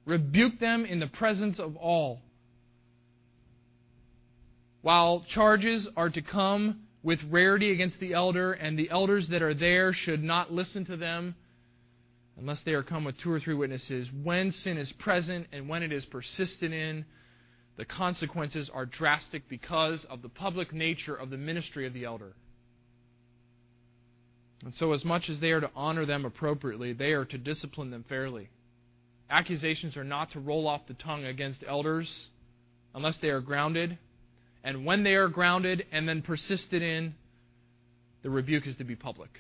Rebuke 0.04 0.60
them 0.60 0.84
in 0.84 1.00
the 1.00 1.06
presence 1.06 1.58
of 1.58 1.76
all. 1.76 2.20
While 4.82 5.24
charges 5.30 5.88
are 5.96 6.10
to 6.10 6.22
come 6.22 6.85
with 7.06 7.20
rarity 7.30 7.70
against 7.70 8.00
the 8.00 8.12
elder, 8.12 8.52
and 8.52 8.76
the 8.76 8.90
elders 8.90 9.28
that 9.28 9.40
are 9.40 9.54
there 9.54 9.92
should 9.92 10.24
not 10.24 10.52
listen 10.52 10.84
to 10.84 10.96
them 10.96 11.36
unless 12.36 12.60
they 12.64 12.72
are 12.72 12.82
come 12.82 13.04
with 13.04 13.16
two 13.22 13.30
or 13.30 13.38
three 13.38 13.54
witnesses. 13.54 14.08
When 14.24 14.50
sin 14.50 14.76
is 14.76 14.92
present 14.98 15.46
and 15.52 15.68
when 15.68 15.84
it 15.84 15.92
is 15.92 16.04
persisted 16.06 16.72
in, 16.72 17.04
the 17.76 17.84
consequences 17.84 18.68
are 18.74 18.86
drastic 18.86 19.48
because 19.48 20.04
of 20.10 20.20
the 20.20 20.28
public 20.28 20.72
nature 20.72 21.14
of 21.14 21.30
the 21.30 21.36
ministry 21.36 21.86
of 21.86 21.94
the 21.94 22.04
elder. 22.04 22.34
And 24.64 24.74
so, 24.74 24.92
as 24.92 25.04
much 25.04 25.30
as 25.30 25.38
they 25.38 25.52
are 25.52 25.60
to 25.60 25.70
honor 25.76 26.06
them 26.06 26.24
appropriately, 26.24 26.92
they 26.92 27.12
are 27.12 27.24
to 27.26 27.38
discipline 27.38 27.92
them 27.92 28.04
fairly. 28.08 28.48
Accusations 29.30 29.96
are 29.96 30.02
not 30.02 30.32
to 30.32 30.40
roll 30.40 30.66
off 30.66 30.88
the 30.88 30.94
tongue 30.94 31.24
against 31.24 31.62
elders 31.68 32.12
unless 32.96 33.16
they 33.18 33.28
are 33.28 33.40
grounded. 33.40 33.96
And 34.66 34.84
when 34.84 35.04
they 35.04 35.14
are 35.14 35.28
grounded 35.28 35.86
and 35.92 36.08
then 36.08 36.22
persisted 36.22 36.82
in, 36.82 37.14
the 38.24 38.30
rebuke 38.30 38.66
is 38.66 38.74
to 38.76 38.84
be 38.84 38.96
public. 38.96 39.30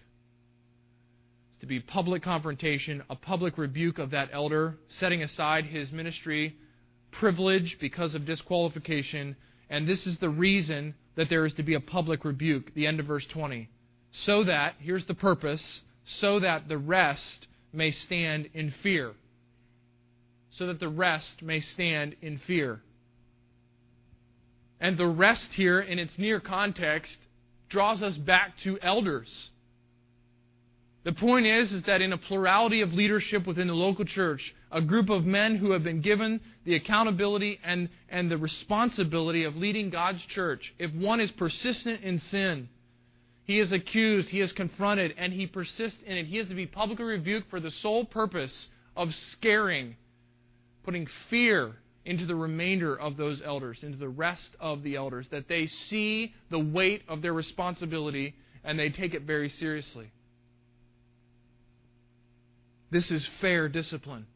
It's 1.50 1.60
to 1.62 1.66
be 1.66 1.80
public 1.80 2.22
confrontation, 2.22 3.02
a 3.10 3.16
public 3.16 3.58
rebuke 3.58 3.98
of 3.98 4.12
that 4.12 4.30
elder, 4.32 4.76
setting 5.00 5.24
aside 5.24 5.64
his 5.64 5.90
ministry 5.90 6.54
privilege 7.18 7.76
because 7.80 8.14
of 8.14 8.24
disqualification. 8.24 9.34
And 9.68 9.88
this 9.88 10.06
is 10.06 10.16
the 10.20 10.28
reason 10.28 10.94
that 11.16 11.28
there 11.28 11.44
is 11.44 11.54
to 11.54 11.64
be 11.64 11.74
a 11.74 11.80
public 11.80 12.24
rebuke. 12.24 12.72
The 12.74 12.86
end 12.86 13.00
of 13.00 13.06
verse 13.06 13.26
20 13.32 13.68
so 14.24 14.44
that, 14.44 14.76
here's 14.78 15.04
the 15.06 15.14
purpose, 15.14 15.80
so 16.20 16.38
that 16.38 16.68
the 16.68 16.78
rest 16.78 17.48
may 17.72 17.90
stand 17.90 18.48
in 18.54 18.72
fear. 18.80 19.12
So 20.50 20.68
that 20.68 20.78
the 20.78 20.88
rest 20.88 21.42
may 21.42 21.60
stand 21.60 22.14
in 22.22 22.38
fear. 22.46 22.80
And 24.80 24.96
the 24.96 25.06
rest 25.06 25.52
here, 25.52 25.80
in 25.80 25.98
its 25.98 26.18
near 26.18 26.40
context, 26.40 27.16
draws 27.68 28.02
us 28.02 28.16
back 28.16 28.58
to 28.64 28.78
elders. 28.80 29.50
The 31.04 31.12
point 31.12 31.46
is, 31.46 31.72
is 31.72 31.84
that 31.84 32.02
in 32.02 32.12
a 32.12 32.18
plurality 32.18 32.80
of 32.80 32.92
leadership 32.92 33.46
within 33.46 33.68
the 33.68 33.74
local 33.74 34.04
church, 34.04 34.54
a 34.72 34.80
group 34.80 35.08
of 35.08 35.24
men 35.24 35.54
who 35.54 35.70
have 35.70 35.84
been 35.84 36.00
given 36.00 36.40
the 36.64 36.74
accountability 36.74 37.60
and, 37.64 37.88
and 38.08 38.28
the 38.28 38.36
responsibility 38.36 39.44
of 39.44 39.54
leading 39.54 39.90
God's 39.90 40.24
church, 40.26 40.74
if 40.80 40.92
one 40.92 41.20
is 41.20 41.30
persistent 41.30 42.02
in 42.02 42.18
sin, 42.18 42.68
he 43.44 43.60
is 43.60 43.70
accused, 43.70 44.30
he 44.30 44.40
is 44.40 44.50
confronted, 44.50 45.14
and 45.16 45.32
he 45.32 45.46
persists 45.46 46.00
in 46.04 46.16
it. 46.16 46.26
He 46.26 46.38
is 46.38 46.48
to 46.48 46.56
be 46.56 46.66
publicly 46.66 47.04
rebuked 47.04 47.48
for 47.50 47.60
the 47.60 47.70
sole 47.70 48.04
purpose 48.04 48.66
of 48.96 49.14
scaring, 49.30 49.94
putting 50.84 51.06
fear 51.30 51.76
into 52.06 52.24
the 52.24 52.34
remainder 52.36 52.98
of 52.98 53.16
those 53.16 53.42
elders, 53.44 53.82
into 53.82 53.98
the 53.98 54.08
rest 54.08 54.50
of 54.60 54.84
the 54.84 54.94
elders, 54.94 55.26
that 55.32 55.48
they 55.48 55.66
see 55.66 56.32
the 56.50 56.58
weight 56.58 57.02
of 57.08 57.20
their 57.20 57.32
responsibility 57.32 58.34
and 58.64 58.78
they 58.78 58.88
take 58.88 59.12
it 59.12 59.22
very 59.22 59.48
seriously. 59.48 60.10
This 62.90 63.10
is 63.10 63.28
fair 63.40 63.68
discipline. 63.68 64.26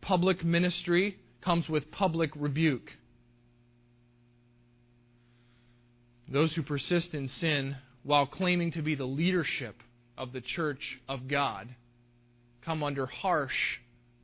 Public 0.00 0.44
ministry 0.44 1.18
comes 1.42 1.68
with 1.68 1.90
public 1.90 2.30
rebuke. 2.36 2.90
Those 6.32 6.54
who 6.54 6.62
persist 6.62 7.14
in 7.14 7.26
sin 7.26 7.76
while 8.04 8.26
claiming 8.26 8.70
to 8.72 8.82
be 8.82 8.94
the 8.94 9.04
leadership 9.04 9.82
of 10.16 10.32
the 10.32 10.40
church 10.40 11.00
of 11.08 11.26
God 11.26 11.68
come 12.64 12.84
under 12.84 13.06
harsh 13.06 13.78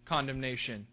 condemnation. 0.06 0.86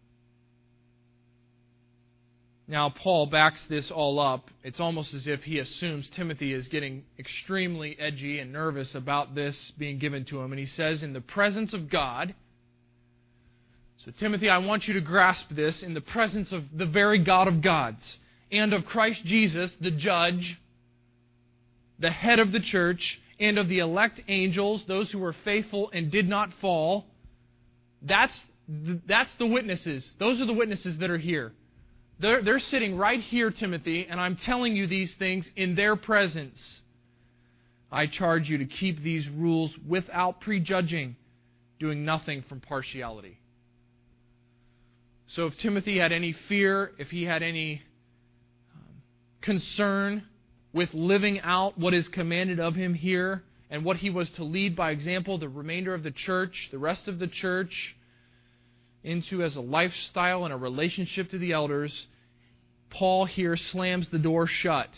Now, 2.72 2.90
Paul 2.90 3.26
backs 3.26 3.62
this 3.70 3.92
all 3.94 4.18
up. 4.18 4.50
It's 4.64 4.80
almost 4.80 5.14
as 5.14 5.28
if 5.28 5.42
he 5.42 5.60
assumes 5.60 6.10
Timothy 6.16 6.54
is 6.54 6.70
getting 6.70 7.04
extremely 7.20 7.98
edgy 8.00 8.40
and 8.40 8.54
nervous 8.54 8.96
about 8.96 9.36
this 9.36 9.74
being 9.78 10.00
given 10.00 10.24
to 10.30 10.40
him. 10.40 10.54
And 10.54 10.60
he 10.60 10.66
says, 10.66 11.04
In 11.04 11.12
the 11.12 11.20
presence 11.20 11.74
of 11.74 11.92
God, 11.92 12.34
so 13.98 14.12
Timothy, 14.18 14.48
I 14.48 14.60
want 14.60 14.86
you 14.86 14.94
to 14.94 15.02
grasp 15.02 15.50
this 15.52 15.84
in 15.84 15.94
the 15.94 16.00
presence 16.00 16.54
of 16.54 16.64
the 16.74 16.86
very 16.86 17.22
God 17.22 17.50
of 17.50 17.62
gods 17.62 18.20
and 18.54 18.72
of 18.72 18.86
Christ 18.86 19.26
Jesus, 19.26 19.76
the 19.82 19.92
judge 19.92 20.58
the 22.00 22.10
head 22.10 22.40
of 22.40 22.54
the 22.54 22.62
church, 22.62 23.20
and 23.38 23.58
of 23.58 23.68
the 23.68 23.80
elect 23.80 24.22
angels, 24.30 24.84
those 24.88 25.12
who 25.12 25.20
were 25.20 25.36
faithful 25.44 25.92
and 25.94 26.10
did 26.10 26.28
not 26.28 26.50
fall. 26.62 27.06
That's, 28.02 28.40
that's 29.08 29.30
the 29.38 29.46
witnesses. 29.46 30.10
Those 30.20 30.40
are 30.40 30.46
the 30.46 30.54
witnesses 30.54 30.98
that 31.00 31.12
are 31.12 31.18
here. 31.18 31.52
They're, 32.22 32.44
they're 32.44 32.60
sitting 32.60 32.98
right 32.98 33.20
here, 33.20 33.50
Timothy, 33.50 34.06
and 34.08 34.20
I'm 34.20 34.36
telling 34.36 34.76
you 34.76 34.86
these 34.86 35.14
things 35.18 35.50
in 35.56 35.76
their 35.76 35.96
presence. 35.96 36.82
I 37.92 38.06
charge 38.06 38.48
you 38.48 38.60
to 38.60 38.66
keep 38.66 39.02
these 39.02 39.28
rules 39.28 39.76
without 39.88 40.40
prejudging, 40.40 41.16
doing 41.80 42.06
nothing 42.06 42.44
from 42.48 42.60
partiality. 42.60 43.40
So 45.30 45.48
if 45.48 45.54
Timothy 45.64 45.98
had 45.98 46.12
any 46.12 46.36
fear, 46.48 46.92
if 47.00 47.08
he 47.08 47.24
had 47.24 47.42
any 47.42 47.82
um, 48.76 49.02
concern 49.42 50.24
with 50.74 50.90
living 50.94 51.40
out 51.40 51.78
what 51.78 51.94
is 51.94 52.08
commanded 52.08 52.60
of 52.60 52.76
him 52.76 52.94
here 52.94 53.42
and 53.70 53.84
what 53.84 53.98
he 53.98 54.10
was 54.10 54.30
to 54.36 54.44
lead 54.44 54.76
by 54.76 54.92
example 54.92 55.40
the 55.40 55.50
remainder 55.50 55.94
of 55.94 56.04
the 56.04 56.12
church, 56.12 56.70
the 56.72 56.78
rest 56.78 57.08
of 57.08 57.18
the 57.18 57.28
church, 57.28 57.96
into 59.04 59.42
as 59.42 59.56
a 59.56 59.62
lifestyle 59.62 60.44
and 60.46 60.54
a 60.54 60.58
relationship 60.58 61.30
to 61.32 61.40
the 61.40 61.54
elders, 61.54 62.06
Paul 62.92 63.26
here 63.26 63.58
slams 63.58 64.10
the 64.10 64.20
door 64.20 64.48
shut. 64.48 64.90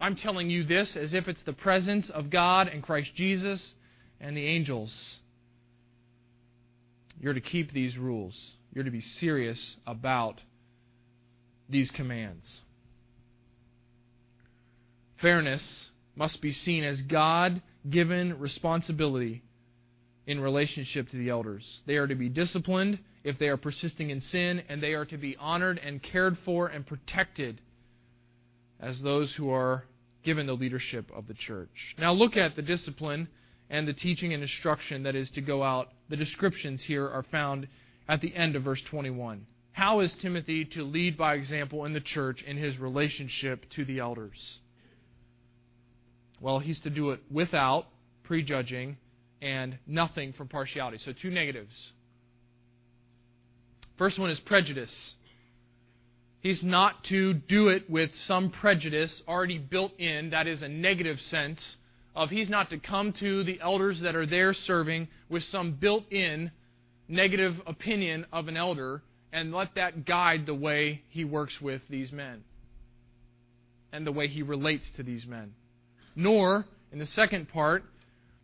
I'm 0.00 0.16
telling 0.16 0.50
you 0.50 0.64
this 0.64 0.96
as 0.96 1.14
if 1.14 1.28
it's 1.28 1.42
the 1.44 1.52
presence 1.52 2.10
of 2.10 2.30
God 2.30 2.68
and 2.68 2.82
Christ 2.82 3.10
Jesus 3.14 3.74
and 4.20 4.36
the 4.36 4.46
angels. 4.46 5.18
You're 7.20 7.34
to 7.34 7.40
keep 7.40 7.72
these 7.72 7.96
rules. 7.96 8.52
You're 8.72 8.84
to 8.84 8.90
be 8.90 9.00
serious 9.00 9.76
about 9.86 10.40
these 11.68 11.90
commands. 11.90 12.60
Fairness 15.20 15.86
must 16.14 16.42
be 16.42 16.52
seen 16.52 16.84
as 16.84 17.00
God 17.02 17.62
given 17.88 18.38
responsibility 18.38 19.42
in 20.26 20.40
relationship 20.40 21.08
to 21.08 21.16
the 21.16 21.30
elders. 21.30 21.80
They 21.86 21.96
are 21.96 22.06
to 22.06 22.14
be 22.14 22.28
disciplined 22.28 22.98
if 23.26 23.40
they 23.40 23.48
are 23.48 23.56
persisting 23.56 24.10
in 24.10 24.20
sin, 24.20 24.62
and 24.68 24.80
they 24.80 24.92
are 24.92 25.04
to 25.04 25.18
be 25.18 25.36
honored 25.40 25.80
and 25.84 26.00
cared 26.00 26.38
for 26.44 26.68
and 26.68 26.86
protected 26.86 27.60
as 28.78 29.02
those 29.02 29.34
who 29.36 29.50
are 29.50 29.82
given 30.24 30.46
the 30.46 30.52
leadership 30.52 31.10
of 31.12 31.26
the 31.26 31.34
church. 31.34 31.68
Now 31.98 32.12
look 32.12 32.36
at 32.36 32.54
the 32.54 32.62
discipline 32.62 33.26
and 33.68 33.88
the 33.88 33.92
teaching 33.92 34.32
and 34.32 34.44
instruction 34.44 35.02
that 35.02 35.16
is 35.16 35.28
to 35.32 35.40
go 35.40 35.64
out. 35.64 35.88
The 36.08 36.16
descriptions 36.16 36.84
here 36.86 37.08
are 37.08 37.24
found 37.32 37.66
at 38.08 38.20
the 38.20 38.32
end 38.32 38.54
of 38.54 38.62
verse 38.62 38.80
21. 38.90 39.44
How 39.72 40.00
is 40.00 40.14
Timothy 40.22 40.64
to 40.64 40.84
lead 40.84 41.18
by 41.18 41.34
example 41.34 41.84
in 41.84 41.94
the 41.94 42.00
church 42.00 42.44
in 42.46 42.56
his 42.56 42.78
relationship 42.78 43.64
to 43.74 43.84
the 43.84 43.98
elders? 43.98 44.60
Well, 46.40 46.60
he's 46.60 46.78
to 46.82 46.90
do 46.90 47.10
it 47.10 47.20
without 47.28 47.86
prejudging 48.22 48.98
and 49.42 49.78
nothing 49.84 50.32
from 50.32 50.46
partiality. 50.46 50.98
So, 51.04 51.12
two 51.12 51.30
negatives. 51.30 51.92
First 53.98 54.18
one 54.18 54.30
is 54.30 54.40
prejudice. 54.40 55.14
He's 56.40 56.62
not 56.62 57.04
to 57.04 57.34
do 57.34 57.68
it 57.68 57.88
with 57.90 58.10
some 58.26 58.50
prejudice 58.50 59.22
already 59.26 59.58
built 59.58 59.98
in, 59.98 60.30
that 60.30 60.46
is 60.46 60.62
a 60.62 60.68
negative 60.68 61.18
sense 61.20 61.76
of 62.14 62.30
he's 62.30 62.48
not 62.48 62.70
to 62.70 62.78
come 62.78 63.12
to 63.20 63.44
the 63.44 63.60
elders 63.60 64.00
that 64.00 64.14
are 64.14 64.26
there 64.26 64.54
serving 64.54 65.08
with 65.28 65.42
some 65.44 65.72
built 65.72 66.10
in 66.10 66.50
negative 67.08 67.54
opinion 67.66 68.26
of 68.32 68.48
an 68.48 68.56
elder 68.56 69.02
and 69.32 69.52
let 69.52 69.74
that 69.74 70.04
guide 70.06 70.46
the 70.46 70.54
way 70.54 71.02
he 71.08 71.24
works 71.24 71.60
with 71.60 71.82
these 71.90 72.12
men 72.12 72.42
and 73.92 74.06
the 74.06 74.12
way 74.12 74.28
he 74.28 74.42
relates 74.42 74.88
to 74.96 75.02
these 75.02 75.26
men 75.26 75.52
nor, 76.16 76.64
in 76.90 76.98
the 76.98 77.06
second 77.06 77.48
part, 77.50 77.84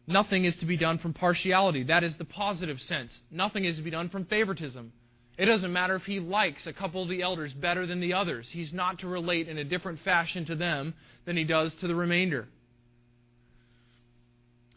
nothing 0.06 0.44
is 0.44 0.54
to 0.56 0.66
be 0.66 0.76
done 0.76 0.98
from 0.98 1.14
partiality. 1.14 1.82
That 1.84 2.04
is 2.04 2.16
the 2.18 2.26
positive 2.26 2.78
sense. 2.80 3.18
Nothing 3.30 3.64
is 3.64 3.76
to 3.76 3.82
be 3.82 3.90
done 3.90 4.10
from 4.10 4.26
favoritism. 4.26 4.92
It 5.42 5.46
doesn't 5.46 5.72
matter 5.72 5.96
if 5.96 6.04
he 6.04 6.20
likes 6.20 6.68
a 6.68 6.72
couple 6.72 7.02
of 7.02 7.08
the 7.08 7.20
elders 7.20 7.52
better 7.52 7.84
than 7.84 7.98
the 7.98 8.12
others. 8.12 8.48
He's 8.52 8.72
not 8.72 9.00
to 9.00 9.08
relate 9.08 9.48
in 9.48 9.58
a 9.58 9.64
different 9.64 9.98
fashion 10.04 10.44
to 10.46 10.54
them 10.54 10.94
than 11.26 11.36
he 11.36 11.42
does 11.42 11.74
to 11.80 11.88
the 11.88 11.96
remainder. 11.96 12.46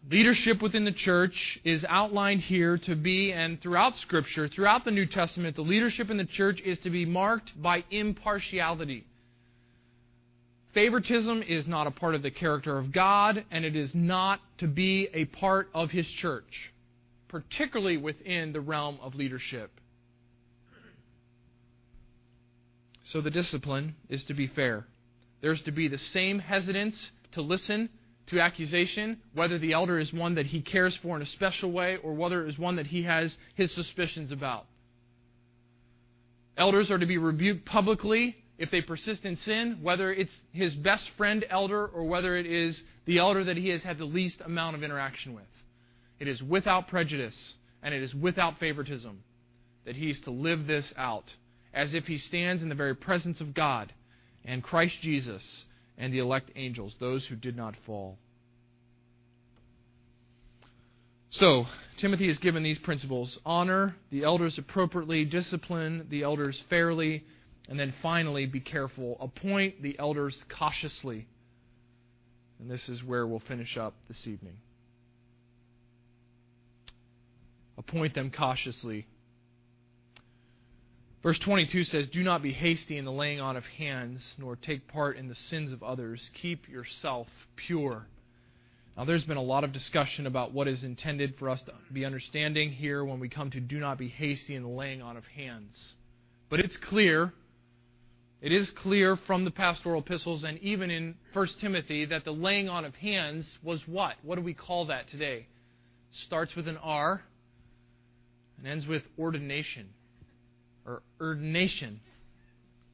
Leadership 0.10 0.64
within 0.64 0.84
the 0.84 0.92
church 0.92 1.60
is 1.64 1.86
outlined 1.88 2.42
here 2.42 2.80
to 2.80 2.96
be, 2.96 3.32
and 3.32 3.62
throughout 3.62 3.96
Scripture, 3.98 4.48
throughout 4.48 4.86
the 4.86 4.90
New 4.90 5.06
Testament, 5.06 5.56
the 5.56 5.62
leadership 5.62 6.10
in 6.10 6.18
the 6.18 6.26
church 6.26 6.60
is 6.66 6.80
to 6.80 6.90
be 6.90 7.06
marked 7.06 7.52
by 7.62 7.84
impartiality. 7.92 9.06
Favoritism 10.74 11.44
is 11.48 11.68
not 11.68 11.86
a 11.86 11.92
part 11.92 12.16
of 12.16 12.24
the 12.24 12.32
character 12.32 12.80
of 12.80 12.92
God, 12.92 13.46
and 13.52 13.66
it 13.66 13.76
is 13.76 13.92
not 13.94 14.40
to 14.58 14.68
be 14.68 15.10
a 15.14 15.26
part 15.26 15.70
of 15.76 15.92
His 15.92 16.08
church, 16.08 16.72
particularly 17.28 17.98
within 17.98 18.52
the 18.52 18.62
realm 18.62 18.98
of 19.04 19.14
leadership. 19.14 19.70
So 23.12 23.22
the 23.22 23.30
discipline 23.30 23.96
is 24.10 24.24
to 24.26 24.34
be 24.34 24.48
fair. 24.48 24.86
There's 25.42 25.62
to 25.64 25.72
be 25.72 25.88
the 25.88 25.98
same 25.98 26.40
hesitance 26.40 27.12
to 27.34 27.42
listen 27.42 27.90
to 28.28 28.40
accusation, 28.40 29.22
whether 29.34 29.60
the 29.60 29.74
elder 29.74 30.00
is 30.00 30.12
one 30.12 30.36
that 30.36 30.48
he 30.48 30.62
cares 30.62 30.98
for 31.04 31.16
in 31.16 31.22
a 31.22 31.28
special 31.28 31.72
way 31.72 31.98
or 31.98 32.14
whether 32.16 32.44
it 32.44 32.50
is 32.50 32.58
one 32.58 32.78
that 32.78 32.88
he 32.88 33.04
has 33.04 33.36
his 33.54 33.74
suspicions 33.76 34.32
about. 34.32 34.66
Elders 36.58 36.90
are 36.90 36.98
to 36.98 37.06
be 37.06 37.18
rebuked 37.18 37.66
publicly 37.66 38.36
if 38.58 38.72
they 38.72 38.82
persist 38.82 39.26
in 39.26 39.36
sin, 39.36 39.80
whether 39.84 40.12
it's 40.12 40.36
his 40.52 40.74
best 40.74 41.08
friend 41.18 41.46
elder 41.50 41.86
or 41.86 42.06
whether 42.06 42.36
it 42.38 42.48
is 42.48 42.82
the 43.06 43.20
elder 43.20 43.44
that 43.44 43.58
he 43.58 43.70
has 43.70 43.84
had 43.84 44.00
the 44.00 44.06
least 44.06 44.42
amount 44.44 44.76
of 44.76 44.82
interaction 44.82 45.36
with. 45.36 45.44
It 46.20 46.28
is 46.28 46.42
without 46.42 46.88
prejudice 46.88 47.56
and 47.84 47.94
it 47.94 48.02
is 48.02 48.16
without 48.16 48.58
favoritism 48.58 49.22
that 49.86 49.96
he 49.96 50.10
is 50.10 50.20
to 50.22 50.32
live 50.32 50.66
this 50.66 50.92
out 50.98 51.26
as 51.76 51.94
if 51.94 52.06
he 52.06 52.18
stands 52.18 52.64
in 52.64 52.70
the 52.70 52.76
very 52.76 52.96
presence 52.96 53.42
of 53.42 53.54
God 53.54 53.94
and 54.46 54.64
Christ 54.64 54.96
Jesus 55.02 55.66
and 55.98 56.14
the 56.14 56.20
elect 56.20 56.50
angels, 56.56 56.96
those 57.00 57.26
who 57.28 57.36
did 57.36 57.56
not 57.56 57.76
fall. 57.86 58.18
So, 61.32 61.66
Timothy 62.00 62.30
is 62.30 62.38
given 62.40 62.64
these 62.64 62.78
principles 62.80 63.38
honor 63.46 63.96
the 64.10 64.24
elders 64.24 64.58
appropriately, 64.58 65.26
discipline 65.26 66.08
the 66.10 66.24
elders 66.24 66.62
fairly, 66.70 67.26
and 67.68 67.78
then 67.78 67.94
finally, 68.02 68.46
be 68.46 68.62
careful. 68.62 69.18
Appoint 69.20 69.82
the 69.82 70.00
elders 70.00 70.38
cautiously. 70.58 71.28
And 72.60 72.72
this 72.72 72.88
is 72.88 73.04
where 73.04 73.28
we'll 73.28 73.42
finish 73.48 73.76
up 73.76 73.96
this 74.08 74.28
evening. 74.28 74.58
Appoint 77.78 78.14
them 78.14 78.32
cautiously. 78.32 79.06
Verse 81.26 81.40
22 81.40 81.86
says, 81.86 82.08
Do 82.10 82.22
not 82.22 82.44
be 82.44 82.52
hasty 82.52 83.00
in 83.00 83.04
the 83.04 83.12
laying 83.12 83.40
on 83.40 83.58
of 83.58 83.64
hands, 83.80 84.36
nor 84.38 84.56
take 84.56 84.88
part 84.88 85.18
in 85.18 85.28
the 85.28 85.34
sins 85.34 85.74
of 85.74 85.82
others. 85.82 86.30
Keep 86.40 86.70
yourself 86.70 87.26
pure. 87.56 88.06
Now, 88.96 89.06
there's 89.06 89.24
been 89.24 89.36
a 89.36 89.42
lot 89.42 89.64
of 89.64 89.74
discussion 89.74 90.28
about 90.28 90.54
what 90.54 90.68
is 90.68 90.84
intended 90.84 91.34
for 91.40 91.50
us 91.50 91.64
to 91.64 91.74
be 91.92 92.06
understanding 92.06 92.72
here 92.72 93.04
when 93.04 93.20
we 93.20 93.28
come 93.28 93.50
to 93.50 93.60
do 93.60 93.80
not 93.80 93.98
be 93.98 94.08
hasty 94.08 94.54
in 94.54 94.62
the 94.62 94.70
laying 94.70 95.02
on 95.02 95.18
of 95.18 95.26
hands. 95.26 95.94
But 96.48 96.60
it's 96.60 96.78
clear, 96.78 97.34
it 98.40 98.52
is 98.52 98.70
clear 98.84 99.18
from 99.26 99.46
the 99.46 99.52
pastoral 99.52 100.02
epistles 100.02 100.44
and 100.44 100.60
even 100.60 100.92
in 100.92 101.16
1 101.34 101.48
Timothy 101.60 102.06
that 102.06 102.24
the 102.24 102.34
laying 102.34 102.70
on 102.70 102.86
of 102.86 102.94
hands 102.94 103.58
was 103.64 103.82
what? 103.88 104.14
What 104.22 104.36
do 104.36 104.44
we 104.44 104.54
call 104.54 104.86
that 104.86 105.10
today? 105.10 105.48
Starts 106.28 106.56
with 106.56 106.68
an 106.68 106.78
R 106.78 107.24
and 108.60 108.68
ends 108.68 108.86
with 108.86 109.02
ordination 109.18 109.90
or 110.86 111.02
ordination. 111.20 112.00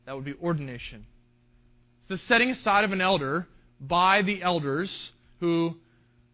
That 0.05 0.15
would 0.15 0.25
be 0.25 0.33
ordination. 0.41 1.05
It's 1.99 2.09
the 2.09 2.27
setting 2.27 2.49
aside 2.49 2.83
of 2.83 2.91
an 2.91 3.01
elder 3.01 3.47
by 3.79 4.21
the 4.21 4.41
elders 4.41 5.11
who 5.39 5.75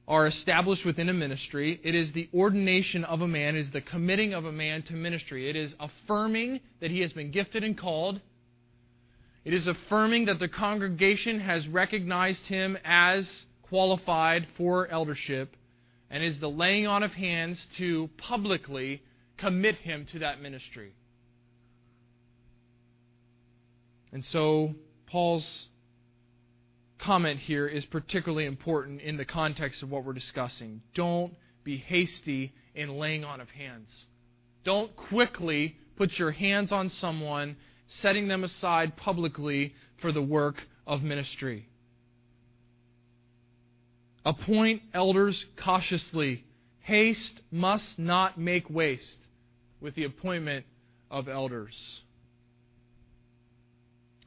are 0.07 0.25
established 0.25 0.85
within 0.85 1.09
a 1.09 1.13
ministry. 1.13 1.79
It 1.83 1.93
is 1.93 2.13
the 2.13 2.29
ordination 2.33 3.03
of 3.03 3.21
a 3.21 3.27
man, 3.27 3.55
it 3.55 3.61
is 3.61 3.71
the 3.71 3.81
committing 3.81 4.33
of 4.33 4.45
a 4.45 4.51
man 4.51 4.83
to 4.83 4.93
ministry. 4.93 5.49
It 5.49 5.55
is 5.55 5.75
affirming 5.79 6.61
that 6.79 6.91
he 6.91 7.01
has 7.01 7.11
been 7.11 7.31
gifted 7.31 7.63
and 7.63 7.77
called. 7.77 8.21
It 9.43 9.53
is 9.53 9.67
affirming 9.67 10.25
that 10.25 10.39
the 10.39 10.47
congregation 10.47 11.39
has 11.39 11.67
recognized 11.67 12.45
him 12.47 12.77
as 12.85 13.29
qualified 13.63 14.47
for 14.57 14.87
eldership, 14.87 15.55
and 16.09 16.23
is 16.23 16.39
the 16.39 16.49
laying 16.49 16.87
on 16.87 17.03
of 17.03 17.11
hands 17.11 17.65
to 17.77 18.09
publicly 18.17 19.01
commit 19.37 19.75
him 19.75 20.05
to 20.13 20.19
that 20.19 20.41
ministry. 20.41 20.93
And 24.11 24.23
so, 24.25 24.73
Paul's 25.07 25.67
comment 26.99 27.39
here 27.39 27.67
is 27.67 27.85
particularly 27.85 28.45
important 28.45 29.01
in 29.01 29.17
the 29.17 29.25
context 29.25 29.83
of 29.83 29.89
what 29.89 30.03
we're 30.03 30.13
discussing. 30.13 30.81
Don't 30.95 31.33
be 31.63 31.77
hasty 31.77 32.53
in 32.75 32.97
laying 32.97 33.23
on 33.23 33.41
of 33.41 33.49
hands. 33.49 33.89
Don't 34.63 34.95
quickly 34.95 35.75
put 35.97 36.17
your 36.17 36.31
hands 36.31 36.71
on 36.71 36.89
someone, 36.89 37.57
setting 37.87 38.27
them 38.27 38.43
aside 38.43 38.97
publicly 38.97 39.73
for 40.01 40.11
the 40.11 40.21
work 40.21 40.55
of 40.85 41.01
ministry. 41.01 41.67
Appoint 44.25 44.81
elders 44.93 45.45
cautiously. 45.63 46.43
Haste 46.81 47.41
must 47.51 47.97
not 47.97 48.37
make 48.37 48.69
waste 48.69 49.17
with 49.81 49.95
the 49.95 50.03
appointment 50.03 50.65
of 51.09 51.27
elders. 51.27 52.01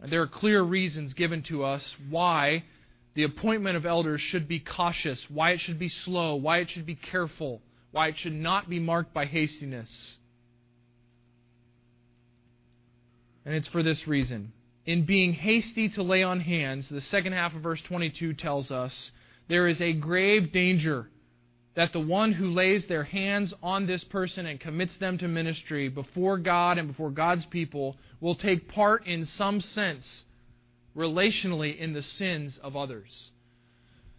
And 0.00 0.10
there 0.10 0.22
are 0.22 0.26
clear 0.26 0.62
reasons 0.62 1.14
given 1.14 1.42
to 1.44 1.64
us 1.64 1.94
why 2.08 2.64
the 3.14 3.24
appointment 3.24 3.76
of 3.76 3.84
elders 3.84 4.20
should 4.20 4.48
be 4.48 4.60
cautious, 4.60 5.24
why 5.28 5.50
it 5.50 5.60
should 5.60 5.78
be 5.78 5.88
slow, 5.88 6.36
why 6.36 6.58
it 6.58 6.70
should 6.70 6.86
be 6.86 6.94
careful, 6.94 7.60
why 7.90 8.08
it 8.08 8.16
should 8.16 8.32
not 8.32 8.68
be 8.68 8.78
marked 8.78 9.12
by 9.12 9.26
hastiness. 9.26 10.16
And 13.44 13.54
it's 13.54 13.68
for 13.68 13.82
this 13.82 14.06
reason. 14.06 14.52
In 14.86 15.04
being 15.04 15.32
hasty 15.32 15.88
to 15.90 16.02
lay 16.02 16.22
on 16.22 16.40
hands, 16.40 16.88
the 16.88 17.00
second 17.00 17.32
half 17.32 17.54
of 17.54 17.62
verse 17.62 17.80
22 17.86 18.34
tells 18.34 18.70
us 18.70 19.10
there 19.48 19.68
is 19.68 19.80
a 19.80 19.92
grave 19.92 20.52
danger 20.52 21.08
that 21.76 21.92
the 21.92 22.00
one 22.00 22.32
who 22.32 22.50
lays 22.50 22.86
their 22.86 23.04
hands 23.04 23.54
on 23.62 23.86
this 23.86 24.02
person 24.04 24.46
and 24.46 24.60
commits 24.60 24.96
them 24.96 25.18
to 25.18 25.28
ministry 25.28 25.88
before 25.88 26.38
God 26.38 26.78
and 26.78 26.88
before 26.88 27.10
God's 27.10 27.46
people 27.46 27.96
will 28.20 28.34
take 28.34 28.68
part 28.68 29.06
in 29.06 29.24
some 29.24 29.60
sense 29.60 30.24
relationally 30.96 31.78
in 31.78 31.92
the 31.92 32.02
sins 32.02 32.58
of 32.62 32.76
others. 32.76 33.30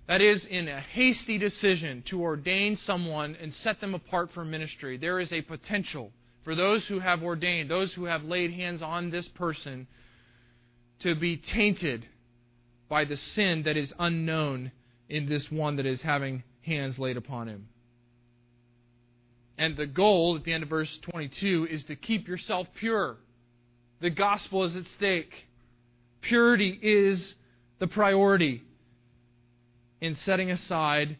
That 0.07 0.21
is, 0.21 0.45
in 0.45 0.67
a 0.67 0.79
hasty 0.79 1.37
decision 1.37 2.03
to 2.09 2.21
ordain 2.21 2.77
someone 2.77 3.37
and 3.39 3.53
set 3.53 3.79
them 3.81 3.93
apart 3.93 4.31
for 4.33 4.43
ministry, 4.43 4.97
there 4.97 5.19
is 5.19 5.31
a 5.31 5.41
potential 5.41 6.11
for 6.43 6.55
those 6.55 6.85
who 6.87 6.99
have 6.99 7.21
ordained, 7.21 7.69
those 7.69 7.93
who 7.93 8.05
have 8.05 8.23
laid 8.23 8.51
hands 8.51 8.81
on 8.81 9.11
this 9.11 9.27
person, 9.27 9.87
to 11.01 11.15
be 11.15 11.37
tainted 11.37 12.05
by 12.89 13.05
the 13.05 13.17
sin 13.17 13.63
that 13.63 13.77
is 13.77 13.93
unknown 13.99 14.71
in 15.07 15.29
this 15.29 15.47
one 15.49 15.75
that 15.75 15.85
is 15.85 16.01
having 16.01 16.43
hands 16.61 16.97
laid 16.99 17.17
upon 17.17 17.47
him. 17.47 17.67
And 19.57 19.77
the 19.77 19.85
goal 19.85 20.35
at 20.37 20.43
the 20.43 20.53
end 20.53 20.63
of 20.63 20.69
verse 20.69 20.99
22 21.11 21.67
is 21.69 21.85
to 21.85 21.95
keep 21.95 22.27
yourself 22.27 22.67
pure. 22.79 23.17
The 24.01 24.09
gospel 24.09 24.63
is 24.63 24.75
at 24.75 24.85
stake. 24.97 25.31
Purity 26.21 26.79
is 26.81 27.35
the 27.79 27.87
priority 27.87 28.63
in 30.01 30.15
setting 30.15 30.49
aside 30.49 31.17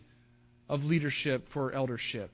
of 0.68 0.84
leadership 0.84 1.48
for 1.54 1.72
eldership. 1.72 2.32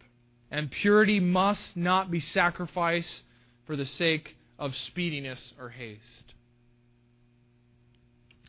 And 0.49 0.71
purity 0.71 1.19
must 1.19 1.75
not 1.75 2.09
be 2.09 2.21
sacrificed 2.21 3.23
for 3.65 3.75
the 3.75 3.85
sake 3.85 4.37
of 4.57 4.71
speediness 4.75 5.53
or 5.59 5.69
haste. 5.69 6.33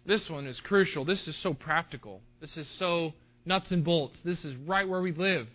This 0.06 0.30
one 0.30 0.46
is 0.46 0.60
crucial. 0.60 1.04
This 1.04 1.26
is 1.26 1.36
so 1.42 1.52
practical. 1.52 2.22
This 2.40 2.56
is 2.56 2.68
so 2.78 3.14
nuts 3.48 3.72
and 3.72 3.84
bolts. 3.84 4.16
This 4.24 4.44
is 4.44 4.54
right 4.66 4.88
where 4.88 5.00
we 5.00 5.12
live. 5.12 5.48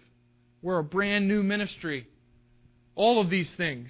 We're 0.62 0.79
a 0.79 0.84
brand 0.84 1.27
new 1.27 1.43
ministry. 1.43 2.08
All 2.95 3.21
of 3.21 3.29
these 3.29 3.53
things 3.56 3.89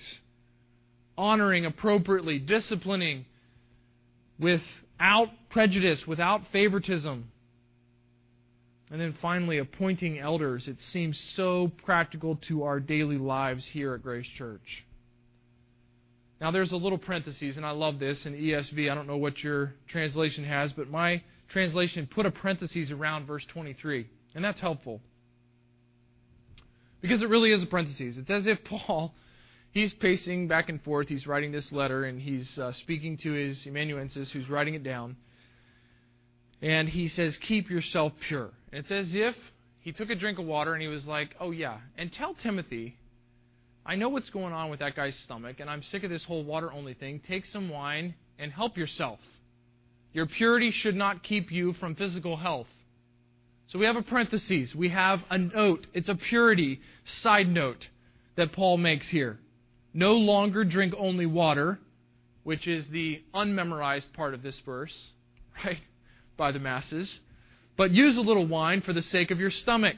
honoring 1.17 1.65
appropriately, 1.65 2.39
disciplining 2.39 3.25
without 4.39 5.29
prejudice, 5.49 6.03
without 6.07 6.41
favoritism. 6.51 7.29
And 8.91 9.01
then 9.01 9.15
finally, 9.21 9.57
appointing 9.57 10.19
elders. 10.19 10.67
It 10.67 10.77
seems 10.91 11.19
so 11.35 11.71
practical 11.83 12.39
to 12.47 12.63
our 12.63 12.79
daily 12.79 13.17
lives 13.17 13.65
here 13.71 13.93
at 13.95 14.03
Grace 14.03 14.27
Church. 14.37 14.85
Now, 16.39 16.51
there's 16.51 16.71
a 16.71 16.77
little 16.77 16.97
parenthesis, 16.97 17.57
and 17.57 17.65
I 17.65 17.71
love 17.71 17.99
this 17.99 18.25
in 18.25 18.33
ESV. 18.33 18.91
I 18.91 18.95
don't 18.95 19.07
know 19.07 19.17
what 19.17 19.39
your 19.39 19.73
translation 19.87 20.43
has, 20.43 20.73
but 20.73 20.89
my 20.89 21.23
translation 21.53 22.09
put 22.13 22.25
a 22.25 22.31
parenthesis 22.31 22.91
around 22.91 23.27
verse 23.27 23.45
23, 23.53 24.07
and 24.35 24.43
that's 24.43 24.59
helpful. 24.59 24.99
Because 26.99 27.21
it 27.21 27.29
really 27.29 27.51
is 27.51 27.61
a 27.61 27.65
parenthesis. 27.65 28.17
It's 28.17 28.29
as 28.29 28.47
if 28.47 28.59
Paul, 28.65 29.13
he's 29.71 29.93
pacing 29.93 30.47
back 30.47 30.67
and 30.67 30.81
forth, 30.81 31.07
he's 31.07 31.27
writing 31.27 31.51
this 31.51 31.71
letter, 31.71 32.05
and 32.05 32.19
he's 32.19 32.57
uh, 32.57 32.73
speaking 32.73 33.17
to 33.23 33.31
his 33.31 33.65
amanuensis 33.67 34.31
who's 34.31 34.49
writing 34.49 34.73
it 34.73 34.83
down. 34.83 35.15
And 36.61 36.89
he 36.89 37.07
says, 37.09 37.37
Keep 37.47 37.69
yourself 37.69 38.13
pure. 38.27 38.49
And 38.71 38.79
it's 38.79 38.91
as 38.91 39.11
if 39.13 39.35
he 39.81 39.91
took 39.91 40.09
a 40.09 40.15
drink 40.15 40.39
of 40.39 40.45
water 40.45 40.73
and 40.73 40.81
he 40.81 40.87
was 40.87 41.05
like, 41.05 41.35
Oh, 41.39 41.51
yeah. 41.51 41.79
And 41.97 42.11
tell 42.11 42.33
Timothy, 42.33 42.97
I 43.85 43.95
know 43.95 44.07
what's 44.07 44.29
going 44.29 44.53
on 44.53 44.69
with 44.69 44.79
that 44.79 44.95
guy's 44.95 45.17
stomach, 45.25 45.59
and 45.59 45.69
I'm 45.69 45.83
sick 45.83 46.05
of 46.05 46.09
this 46.09 46.23
whole 46.23 46.45
water 46.45 46.71
only 46.71 46.93
thing. 46.93 47.21
Take 47.27 47.45
some 47.45 47.69
wine 47.69 48.15
and 48.39 48.51
help 48.51 48.77
yourself. 48.77 49.19
Your 50.13 50.27
purity 50.27 50.71
should 50.71 50.95
not 50.95 51.23
keep 51.23 51.51
you 51.51 51.73
from 51.73 51.95
physical 51.95 52.37
health. 52.37 52.67
So 53.67 53.79
we 53.79 53.85
have 53.85 53.95
a 53.95 54.03
parenthesis. 54.03 54.75
We 54.75 54.89
have 54.89 55.19
a 55.29 55.37
note. 55.37 55.87
It's 55.93 56.09
a 56.09 56.15
purity 56.15 56.79
side 57.21 57.47
note 57.47 57.87
that 58.35 58.53
Paul 58.53 58.77
makes 58.77 59.09
here. 59.09 59.39
No 59.93 60.13
longer 60.13 60.63
drink 60.63 60.93
only 60.97 61.25
water, 61.25 61.79
which 62.43 62.67
is 62.67 62.87
the 62.91 63.23
unmemorized 63.33 64.13
part 64.13 64.33
of 64.33 64.43
this 64.43 64.59
verse, 64.65 64.93
right, 65.65 65.77
by 66.37 66.51
the 66.51 66.59
masses, 66.59 67.19
but 67.77 67.91
use 67.91 68.17
a 68.17 68.21
little 68.21 68.47
wine 68.47 68.81
for 68.81 68.93
the 68.93 69.01
sake 69.01 69.31
of 69.31 69.39
your 69.39 69.51
stomach 69.51 69.97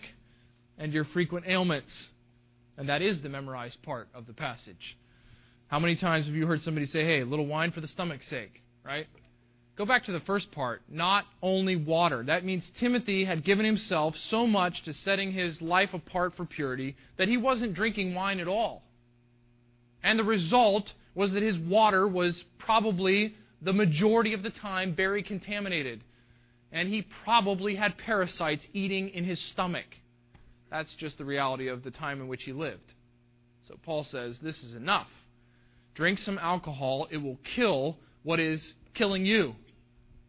and 0.78 0.94
your 0.94 1.06
frequent 1.06 1.46
ailments. 1.48 2.10
And 2.78 2.90
that 2.90 3.02
is 3.02 3.22
the 3.22 3.30
memorized 3.30 3.82
part 3.84 4.10
of 4.14 4.28
the 4.28 4.34
passage. 4.34 4.98
How 5.68 5.80
many 5.80 5.96
times 5.96 6.28
have 6.28 6.36
you 6.36 6.46
heard 6.46 6.62
somebody 6.62 6.86
say, 6.86 7.04
hey, 7.04 7.22
a 7.22 7.26
little 7.26 7.48
wine 7.48 7.72
for 7.72 7.82
the 7.82 7.88
stomach's 7.88 8.30
sake, 8.30 8.62
right? 8.84 9.08
Go 9.78 9.86
back 9.86 10.06
to 10.06 10.14
the 10.14 10.22
first 10.22 10.52
part. 10.52 10.82
Not 10.90 11.26
only 11.42 11.76
water. 11.76 12.24
That 12.24 12.46
means 12.46 12.70
Timothy 12.80 13.26
had 13.26 13.44
given 13.44 13.66
himself 13.66 14.16
so 14.30 14.48
much 14.48 14.84
to 14.84 14.94
setting 14.94 15.34
his 15.34 15.62
life 15.62 15.94
apart 15.94 16.34
for 16.38 16.46
purity 16.46 16.96
that 17.18 17.28
he 17.28 17.36
wasn't 17.36 17.74
drinking 17.74 18.16
wine 18.16 18.40
at 18.40 18.48
all. 18.48 18.84
And 20.02 20.18
the 20.18 20.24
result 20.24 20.94
was 21.14 21.34
that 21.34 21.44
his 21.44 21.58
water 21.58 22.08
was 22.08 22.42
probably 22.58 23.36
the 23.62 23.74
majority 23.74 24.34
of 24.34 24.44
the 24.44 24.50
time 24.50 24.96
very 24.96 25.24
contaminated. 25.24 26.02
And 26.72 26.88
he 26.88 27.06
probably 27.24 27.76
had 27.76 27.98
parasites 27.98 28.66
eating 28.72 29.10
in 29.10 29.26
his 29.26 29.42
stomach. 29.52 29.86
That's 30.72 30.94
just 30.96 31.18
the 31.18 31.26
reality 31.26 31.68
of 31.68 31.84
the 31.84 31.92
time 31.92 32.22
in 32.22 32.28
which 32.28 32.44
he 32.44 32.54
lived. 32.54 32.94
So 33.68 33.76
Paul 33.84 34.06
says, 34.06 34.40
This 34.42 34.64
is 34.64 34.74
enough. 34.74 35.08
Drink 35.96 36.20
some 36.20 36.38
alcohol, 36.38 37.08
it 37.12 37.18
will 37.18 37.40
kill 37.56 37.98
what 38.24 38.40
is 38.40 38.74
killing 38.94 39.26
you 39.26 39.56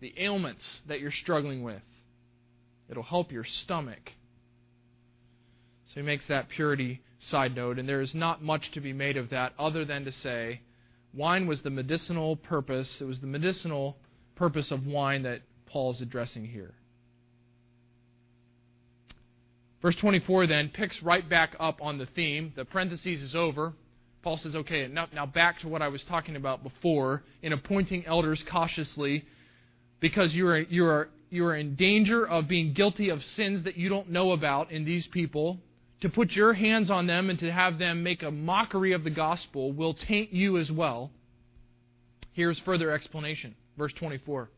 the 0.00 0.14
ailments 0.18 0.80
that 0.88 1.00
you're 1.00 1.10
struggling 1.10 1.62
with. 1.62 1.82
It'll 2.88 3.02
help 3.02 3.32
your 3.32 3.44
stomach. 3.44 4.12
So 5.86 6.00
he 6.00 6.02
makes 6.02 6.26
that 6.28 6.48
purity 6.48 7.00
side 7.18 7.56
note, 7.56 7.78
and 7.78 7.88
there 7.88 8.00
is 8.00 8.14
not 8.14 8.42
much 8.42 8.70
to 8.72 8.80
be 8.80 8.92
made 8.92 9.16
of 9.16 9.30
that 9.30 9.52
other 9.58 9.84
than 9.84 10.04
to 10.04 10.12
say 10.12 10.60
wine 11.14 11.46
was 11.46 11.62
the 11.62 11.70
medicinal 11.70 12.36
purpose. 12.36 12.98
It 13.00 13.04
was 13.04 13.20
the 13.20 13.26
medicinal 13.26 13.96
purpose 14.34 14.70
of 14.70 14.86
wine 14.86 15.22
that 15.22 15.42
Paul 15.66 15.92
is 15.92 16.00
addressing 16.00 16.44
here. 16.44 16.74
Verse 19.82 19.96
24 20.00 20.46
then 20.46 20.68
picks 20.68 21.02
right 21.02 21.28
back 21.28 21.54
up 21.58 21.80
on 21.80 21.98
the 21.98 22.06
theme. 22.06 22.52
The 22.56 22.64
parenthesis 22.64 23.20
is 23.20 23.34
over. 23.34 23.72
Paul 24.22 24.38
says, 24.38 24.56
okay, 24.56 24.88
now, 24.88 25.06
now 25.14 25.26
back 25.26 25.60
to 25.60 25.68
what 25.68 25.82
I 25.82 25.88
was 25.88 26.04
talking 26.08 26.34
about 26.34 26.62
before 26.64 27.22
in 27.42 27.52
appointing 27.52 28.04
elders 28.06 28.42
cautiously 28.50 29.24
because 30.00 30.34
you 30.34 30.46
are, 30.48 30.60
you, 30.60 30.86
are, 30.86 31.08
you 31.30 31.44
are 31.46 31.56
in 31.56 31.74
danger 31.74 32.26
of 32.26 32.48
being 32.48 32.72
guilty 32.72 33.08
of 33.10 33.22
sins 33.22 33.64
that 33.64 33.76
you 33.76 33.88
don't 33.88 34.10
know 34.10 34.32
about 34.32 34.70
in 34.70 34.84
these 34.84 35.06
people. 35.08 35.58
To 36.02 36.08
put 36.08 36.32
your 36.32 36.52
hands 36.52 36.90
on 36.90 37.06
them 37.06 37.30
and 37.30 37.38
to 37.38 37.50
have 37.50 37.78
them 37.78 38.02
make 38.02 38.22
a 38.22 38.30
mockery 38.30 38.92
of 38.92 39.02
the 39.02 39.10
gospel 39.10 39.72
will 39.72 39.94
taint 39.94 40.32
you 40.32 40.58
as 40.58 40.70
well. 40.70 41.10
Here's 42.32 42.58
further 42.60 42.90
explanation. 42.90 43.54
Verse 43.78 43.92
24. 43.98 44.50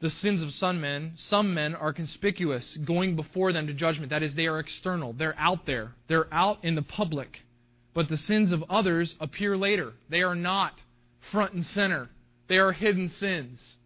The 0.00 0.10
sins 0.10 0.42
of 0.42 0.50
some 0.52 0.80
men, 0.80 1.12
some 1.16 1.52
men 1.52 1.74
are 1.74 1.92
conspicuous, 1.92 2.78
going 2.86 3.16
before 3.16 3.52
them 3.52 3.66
to 3.66 3.74
judgment. 3.74 4.10
That 4.10 4.22
is, 4.22 4.34
they 4.34 4.46
are 4.46 4.58
external. 4.58 5.12
They're 5.12 5.38
out 5.38 5.66
there. 5.66 5.92
They're 6.08 6.32
out 6.32 6.64
in 6.64 6.74
the 6.74 6.82
public. 6.82 7.28
But 7.92 8.08
the 8.08 8.16
sins 8.16 8.50
of 8.50 8.62
others 8.70 9.14
appear 9.20 9.56
later. 9.56 9.92
They 10.08 10.22
are 10.22 10.34
not 10.34 10.72
front 11.32 11.52
and 11.52 11.64
center. 11.64 12.08
They 12.50 12.58
are 12.58 12.72
hidden 12.72 13.08
sins. 13.08 13.76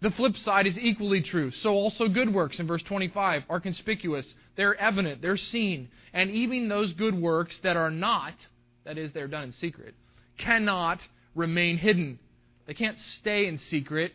The 0.00 0.12
flip 0.12 0.36
side 0.36 0.68
is 0.68 0.78
equally 0.78 1.22
true. 1.22 1.50
So 1.50 1.70
also 1.70 2.06
good 2.06 2.32
works 2.32 2.60
in 2.60 2.68
verse 2.68 2.84
25 2.84 3.42
are 3.50 3.58
conspicuous. 3.58 4.32
They're 4.56 4.76
evident. 4.76 5.22
They're 5.22 5.36
seen. 5.36 5.88
And 6.12 6.30
even 6.30 6.68
those 6.68 6.92
good 6.92 7.20
works 7.20 7.58
that 7.64 7.76
are 7.76 7.90
not, 7.90 8.34
that 8.84 8.96
is, 8.96 9.12
they're 9.12 9.26
done 9.26 9.42
in 9.42 9.52
secret, 9.52 9.96
cannot 10.38 11.00
remain 11.34 11.78
hidden. 11.78 12.20
They 12.68 12.74
can't 12.74 12.98
stay 13.18 13.48
in 13.48 13.58
secret. 13.58 14.12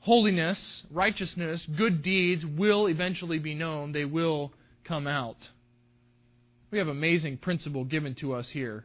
Holiness, 0.00 0.84
righteousness, 0.90 1.66
good 1.78 2.02
deeds 2.02 2.44
will 2.44 2.88
eventually 2.88 3.38
be 3.38 3.54
known. 3.54 3.92
They 3.92 4.04
will 4.04 4.52
come 4.86 5.06
out. 5.06 5.38
We 6.70 6.76
have 6.76 6.88
amazing 6.88 7.38
principle 7.38 7.84
given 7.84 8.14
to 8.16 8.34
us 8.34 8.50
here. 8.52 8.84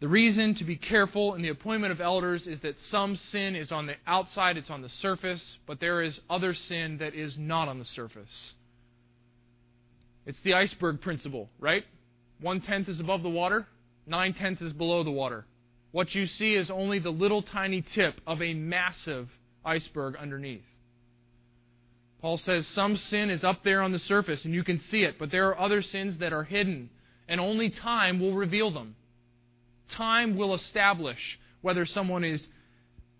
The 0.00 0.08
reason 0.08 0.54
to 0.54 0.64
be 0.64 0.76
careful 0.76 1.34
in 1.34 1.42
the 1.42 1.50
appointment 1.50 1.92
of 1.92 2.00
elders 2.00 2.46
is 2.46 2.60
that 2.60 2.80
some 2.80 3.16
sin 3.16 3.54
is 3.54 3.70
on 3.70 3.86
the 3.86 3.96
outside, 4.06 4.56
it's 4.56 4.70
on 4.70 4.80
the 4.80 4.88
surface, 4.88 5.58
but 5.66 5.78
there 5.78 6.00
is 6.00 6.18
other 6.30 6.54
sin 6.54 6.98
that 6.98 7.14
is 7.14 7.36
not 7.38 7.68
on 7.68 7.78
the 7.78 7.84
surface. 7.84 8.54
It's 10.24 10.40
the 10.42 10.54
iceberg 10.54 11.02
principle, 11.02 11.50
right? 11.58 11.84
One 12.40 12.62
tenth 12.62 12.88
is 12.88 12.98
above 12.98 13.22
the 13.22 13.28
water, 13.28 13.66
nine 14.06 14.32
tenths 14.32 14.62
is 14.62 14.72
below 14.72 15.04
the 15.04 15.10
water. 15.10 15.44
What 15.92 16.14
you 16.14 16.26
see 16.26 16.54
is 16.54 16.70
only 16.70 16.98
the 16.98 17.10
little 17.10 17.42
tiny 17.42 17.84
tip 17.94 18.20
of 18.26 18.40
a 18.40 18.54
massive 18.54 19.28
iceberg 19.66 20.16
underneath. 20.16 20.64
Paul 22.22 22.38
says 22.38 22.66
some 22.68 22.96
sin 22.96 23.28
is 23.28 23.44
up 23.44 23.64
there 23.64 23.82
on 23.82 23.92
the 23.92 23.98
surface 23.98 24.44
and 24.46 24.54
you 24.54 24.64
can 24.64 24.78
see 24.78 25.02
it, 25.02 25.16
but 25.18 25.30
there 25.30 25.48
are 25.48 25.58
other 25.58 25.82
sins 25.82 26.18
that 26.18 26.32
are 26.32 26.44
hidden, 26.44 26.88
and 27.28 27.38
only 27.38 27.68
time 27.68 28.18
will 28.18 28.34
reveal 28.34 28.70
them. 28.70 28.94
Time 29.96 30.36
will 30.36 30.54
establish 30.54 31.18
whether 31.62 31.86
someone 31.86 32.24
is 32.24 32.46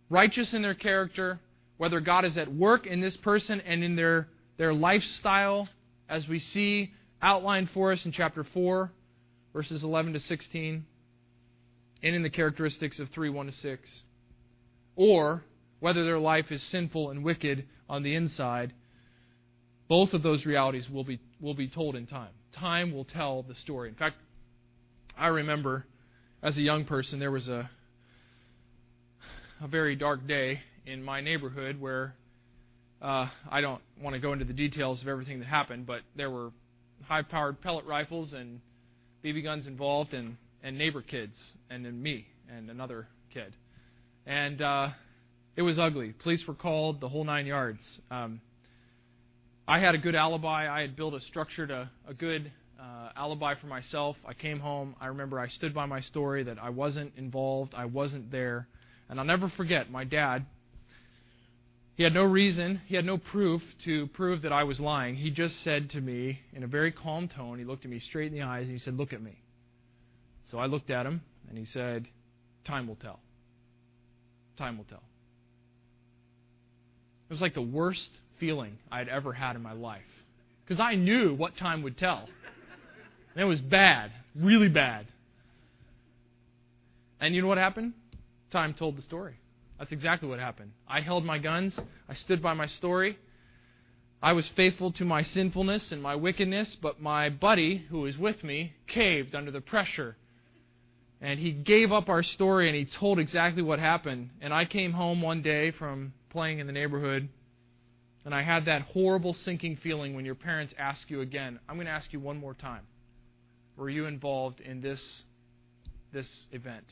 righteous 0.09 0.55
in 0.55 0.63
their 0.63 0.75
character, 0.75 1.41
whether 1.77 2.01
God 2.01 2.25
is 2.25 2.37
at 2.37 2.53
work 2.53 2.87
in 2.87 3.01
this 3.01 3.17
person 3.19 3.61
and 3.61 3.83
in 3.83 3.97
their, 3.97 4.29
their 4.59 4.75
lifestyle, 4.75 5.69
as 6.09 6.27
we 6.29 6.39
see 6.39 6.91
outlined 7.23 7.71
for 7.73 7.93
us 7.93 8.05
in 8.05 8.13
chapter 8.13 8.45
4, 8.55 8.91
verses 9.53 9.83
11 9.83 10.15
to 10.15 10.21
16, 10.21 10.85
and 12.03 12.15
in 12.15 12.23
the 12.23 12.31
characteristics 12.31 12.99
of 12.99 13.09
3 13.11 13.31
1 13.31 13.47
to 13.47 13.53
6. 13.53 14.03
Or 14.97 15.45
whether 15.81 16.05
their 16.05 16.19
life 16.19 16.47
is 16.51 16.63
sinful 16.71 17.11
and 17.11 17.25
wicked 17.25 17.67
on 17.89 18.03
the 18.03 18.15
inside. 18.15 18.73
Both 19.89 20.13
of 20.13 20.23
those 20.23 20.47
realities 20.47 20.89
will 20.89 21.05
be, 21.05 21.19
will 21.41 21.55
be 21.55 21.69
told 21.69 21.97
in 21.97 22.07
time. 22.07 22.31
Time 22.53 22.93
will 22.93 23.05
tell 23.05 23.43
the 23.43 23.55
story. 23.57 23.89
In 23.89 23.95
fact, 23.95 24.17
I 25.19 25.29
remember 25.29 25.87
as 26.43 26.57
a 26.57 26.63
young 26.63 26.85
person, 26.85 27.19
there 27.19 27.31
was 27.31 27.49
a 27.49 27.71
a 29.63 29.69
very 29.69 29.95
dark 29.95 30.27
day 30.27 30.61
in 30.87 31.03
my 31.03 31.21
neighborhood 31.21 31.79
where 31.79 32.15
uh, 33.03 33.29
I 33.51 33.61
don't 33.61 33.83
want 34.01 34.15
to 34.15 34.21
go 34.21 34.33
into 34.33 34.47
the 34.47 34.55
details 34.55 35.03
of 35.03 35.09
everything 35.09 35.39
that 35.41 35.49
happened, 35.49 35.87
but 35.87 36.01
there 36.17 36.31
were 36.31 36.51
high-powered 37.05 37.61
pellet 37.61 37.85
rifles 37.85 38.33
and 38.33 38.61
BB 39.23 39.43
guns 39.43 39.67
involved, 39.67 40.15
and 40.15 40.37
and 40.63 40.79
neighbor 40.79 41.03
kids, 41.03 41.35
and 41.69 41.85
then 41.85 42.03
me 42.03 42.27
and 42.51 42.71
another 42.71 43.07
kid, 43.33 43.55
and 44.27 44.63
uh, 44.63 44.89
it 45.57 45.63
was 45.63 45.79
ugly. 45.79 46.15
Police 46.23 46.43
were 46.49 46.55
called, 46.55 47.01
the 47.01 47.09
whole 47.09 47.25
nine 47.25 47.45
yards. 47.45 47.81
Um, 48.11 48.41
I 49.69 49.79
had 49.79 49.95
a 49.95 49.99
good 49.99 50.15
alibi. 50.15 50.75
I 50.75 50.81
had 50.81 50.97
built 50.97 51.13
a 51.13 51.21
structured 51.21 51.71
a, 51.71 51.91
a 52.09 52.15
good 52.15 52.51
uh, 52.81 53.11
alibi 53.17 53.55
for 53.61 53.67
myself. 53.67 54.17
I 54.27 54.35
came 54.35 54.59
home. 54.59 54.97
I 55.01 55.09
remember 55.09 55.39
I 55.39 55.49
stood 55.49 55.75
by 55.75 55.87
my 55.87 56.01
story 56.01 56.45
that 56.45 56.59
I 56.59 56.71
wasn't 56.71 57.13
involved, 57.17 57.75
I 57.77 57.85
wasn't 57.85 58.31
there. 58.31 58.67
And 59.09 59.19
I'll 59.19 59.27
never 59.27 59.53
forget 59.57 59.91
my 59.91 60.05
dad. 60.05 60.47
He 61.97 62.05
had 62.05 62.15
no 62.15 62.23
reason, 62.23 62.81
he 62.87 62.97
had 62.97 63.05
no 63.05 63.19
proof 63.19 63.61
to 63.85 64.07
prove 64.09 64.43
that 64.43 64.53
I 64.53 64.65
was 64.65 64.81
lying. 64.81 65.17
He 65.17 65.31
just 65.31 65.63
said 65.63 65.91
to 65.91 66.01
me 66.01 66.41
in 66.55 66.63
a 66.63 66.67
very 66.67 66.93
calm 66.93 67.29
tone, 67.29 67.59
he 67.59 67.65
looked 67.65 67.85
at 67.85 67.91
me 67.91 68.01
straight 68.01 68.33
in 68.33 68.39
the 68.39 68.45
eyes 68.45 68.63
and 68.63 68.73
he 68.73 68.79
said, 68.79 68.95
Look 68.95 69.13
at 69.13 69.23
me. 69.23 69.43
So 70.51 70.59
I 70.59 70.67
looked 70.67 70.91
at 70.91 71.05
him 71.05 71.21
and 71.49 71.59
he 71.59 71.67
said, 71.67 72.07
Time 72.65 72.87
will 72.87 72.97
tell. 72.97 73.21
Time 74.57 74.79
will 74.79 74.85
tell. 74.85 75.03
It 77.29 77.33
was 77.35 77.43
like 77.43 77.55
the 77.55 77.63
worst 77.63 78.11
feeling 78.39 78.79
I'd 78.91 79.09
ever 79.09 79.33
had 79.33 79.55
in 79.55 79.63
my 79.63 79.73
life. 79.73 80.01
Because 80.65 80.81
I 80.81 80.95
knew 80.95 81.35
what 81.35 81.57
time 81.57 81.83
would 81.83 81.99
tell. 81.99 82.29
And 83.35 83.43
it 83.43 83.47
was 83.47 83.61
bad, 83.61 84.13
really 84.35 84.69
bad. 84.69 85.07
And 87.21 87.35
you 87.35 87.43
know 87.43 87.49
what 87.49 87.59
happened? 87.59 87.93
Time 88.51 88.75
told 88.75 88.97
the 88.97 89.03
story. 89.03 89.35
That's 89.79 89.93
exactly 89.93 90.29
what 90.29 90.39
happened. 90.39 90.73
I 90.89 91.01
held 91.01 91.25
my 91.25 91.39
guns, 91.39 91.79
I 92.09 92.15
stood 92.15 92.43
by 92.43 92.55
my 92.55 92.67
story. 92.67 93.19
I 94.23 94.35
was 94.35 94.47
faithful 94.55 94.93
to 94.93 95.05
my 95.07 95.23
sinfulness 95.23 95.93
and 95.93 96.03
my 96.03 96.15
wickedness, 96.15 96.77
but 96.83 97.01
my 97.01 97.31
buddy, 97.31 97.87
who 97.89 98.01
was 98.01 98.19
with 98.19 98.45
me, 98.45 98.75
caved 98.87 99.35
under 99.35 99.51
the 99.51 99.63
pressure. 99.63 100.17
And 101.23 101.41
he 101.41 101.53
gave 101.53 101.91
up 101.91 102.11
our 102.11 102.23
story 102.23 102.69
and 102.69 102.77
he 102.77 102.87
told 102.99 103.19
exactly 103.19 103.63
what 103.63 103.79
happened. 103.79 104.31
And 104.43 104.53
I 104.53 104.67
came 104.67 104.93
home 104.93 105.23
one 105.23 105.41
day 105.41 105.71
from 105.71 106.13
playing 106.29 106.59
in 106.59 106.67
the 106.67 106.73
neighborhood, 106.73 107.29
And 108.27 108.35
I 108.35 108.43
had 108.43 108.67
that 108.67 108.83
horrible 108.83 109.33
sinking 109.33 109.77
feeling 109.83 110.15
when 110.15 110.27
your 110.27 110.35
parents 110.35 110.75
ask 110.79 111.09
you 111.09 111.23
again, 111.23 111.59
I'm 111.67 111.77
going 111.77 111.87
to 111.87 111.93
ask 111.93 112.13
you 112.13 112.21
one 112.21 112.37
more 112.37 112.53
time. 112.53 112.83
Were 113.81 113.89
you 113.89 114.05
involved 114.05 114.61
in 114.61 114.83
this 114.83 115.23
this 116.13 116.47
event? 116.53 116.85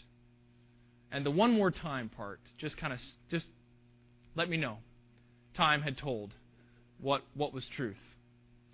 And 1.12 1.24
the 1.24 1.30
one 1.30 1.52
more 1.52 1.70
time 1.70 2.08
part, 2.08 2.40
just 2.56 2.78
kind 2.78 2.94
of 2.94 2.98
just 3.30 3.46
let 4.34 4.48
me 4.48 4.56
know. 4.56 4.78
Time 5.54 5.82
had 5.82 5.98
told 5.98 6.32
what 6.98 7.24
what 7.34 7.52
was 7.52 7.68
truth. 7.76 7.98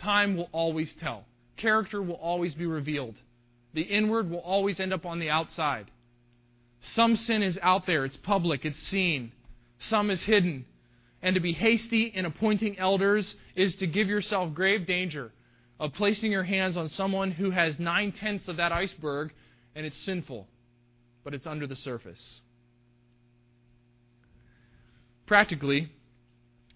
Time 0.01 0.37
will 0.37 0.49
always 0.53 0.95
tell. 1.01 1.25
Character 1.57 2.01
will 2.01 2.15
always 2.15 2.55
be 2.55 2.67
revealed. 2.67 3.17
The 3.73 3.83
inward 3.83 4.31
will 4.31 4.39
always 4.39 4.79
end 4.79 4.93
up 4.93 5.05
on 5.05 5.19
the 5.19 5.31
outside. 5.31 5.91
Some 6.81 7.17
sin 7.17 7.43
is 7.43 7.59
out 7.63 7.85
there, 7.85 8.05
it's 8.05 8.17
public, 8.19 8.65
it's 8.65 8.79
seen. 8.79 9.33
Some 9.81 10.09
is 10.11 10.23
hidden. 10.23 10.67
And 11.21 11.35
to 11.35 11.41
be 11.41 11.53
hasty 11.53 12.13
in 12.15 12.27
appointing 12.27 12.79
elders 12.79 13.35
is 13.57 13.75
to 13.77 13.89
give 13.89 14.07
yourself 14.07 14.55
grave 14.55 14.87
danger 14.87 15.33
of 15.85 15.93
placing 15.93 16.33
your 16.33 16.45
hands 16.45 16.79
on 16.79 16.89
someone 16.89 17.31
who 17.31 17.51
has 17.51 17.79
nine 17.79 18.11
tenths 18.11 18.49
of 18.49 18.57
that 18.57 18.73
iceberg 18.73 19.31
and 19.77 19.85
it's 19.85 20.07
sinful, 20.07 20.47
but 21.23 21.35
it's 21.35 21.47
under 21.47 21.67
the 21.67 21.77
surface. 21.77 22.41
Practically, 25.27 25.91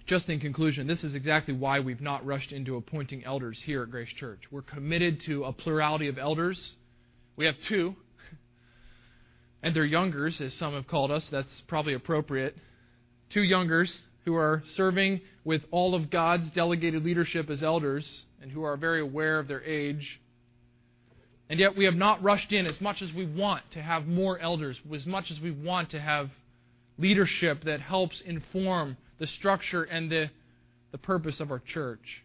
just 0.06 0.28
in 0.28 0.40
conclusion, 0.40 0.86
this 0.86 1.04
is 1.04 1.14
exactly 1.14 1.54
why 1.54 1.80
we've 1.80 2.02
not 2.02 2.26
rushed 2.26 2.52
into 2.52 2.76
appointing 2.76 3.24
elders 3.24 3.58
here 3.64 3.82
at 3.82 3.90
Grace 3.90 4.12
Church. 4.14 4.40
We're 4.50 4.60
committed 4.60 5.22
to 5.24 5.44
a 5.44 5.54
plurality 5.54 6.08
of 6.08 6.18
elders. 6.18 6.74
We 7.34 7.46
have 7.46 7.54
two, 7.66 7.96
and 9.62 9.74
they're 9.74 9.86
youngers, 9.86 10.38
as 10.42 10.52
some 10.52 10.74
have 10.74 10.86
called 10.86 11.10
us. 11.10 11.26
That's 11.32 11.62
probably 11.66 11.94
appropriate. 11.94 12.54
Two 13.32 13.42
youngers 13.42 13.90
who 14.26 14.34
are 14.34 14.62
serving 14.76 15.22
with 15.46 15.62
all 15.70 15.94
of 15.94 16.10
God's 16.10 16.50
delegated 16.50 17.06
leadership 17.06 17.48
as 17.48 17.62
elders 17.62 18.24
and 18.40 18.50
who 18.50 18.62
are 18.62 18.76
very 18.76 19.00
aware 19.00 19.38
of 19.38 19.48
their 19.48 19.62
age. 19.62 20.20
And 21.50 21.58
yet 21.58 21.76
we 21.76 21.86
have 21.86 21.94
not 21.94 22.22
rushed 22.22 22.52
in 22.52 22.66
as 22.66 22.80
much 22.80 23.00
as 23.00 23.12
we 23.12 23.26
want 23.26 23.62
to 23.72 23.82
have 23.82 24.06
more 24.06 24.38
elders, 24.38 24.78
as 24.94 25.06
much 25.06 25.30
as 25.30 25.40
we 25.40 25.50
want 25.50 25.90
to 25.90 26.00
have 26.00 26.30
leadership 26.98 27.64
that 27.64 27.80
helps 27.80 28.20
inform 28.26 28.96
the 29.18 29.26
structure 29.26 29.84
and 29.84 30.10
the, 30.10 30.30
the 30.92 30.98
purpose 30.98 31.40
of 31.40 31.50
our 31.50 31.60
church. 31.60 32.22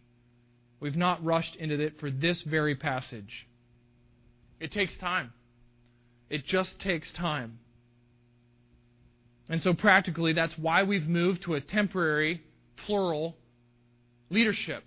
We've 0.79 0.95
not 0.95 1.23
rushed 1.23 1.55
into 1.55 1.79
it 1.79 1.99
for 1.99 2.11
this 2.11 2.43
very 2.45 2.75
passage. 2.75 3.47
It 4.59 4.71
takes 4.71 4.97
time. 4.97 5.31
It 6.29 6.45
just 6.45 6.79
takes 6.79 7.11
time. 7.13 7.59
And 9.49 9.61
so, 9.61 9.73
practically, 9.73 10.33
that's 10.33 10.53
why 10.57 10.83
we've 10.83 11.07
moved 11.07 11.43
to 11.43 11.53
a 11.53 11.61
temporary, 11.61 12.41
plural 12.85 13.35
leadership, 14.29 14.83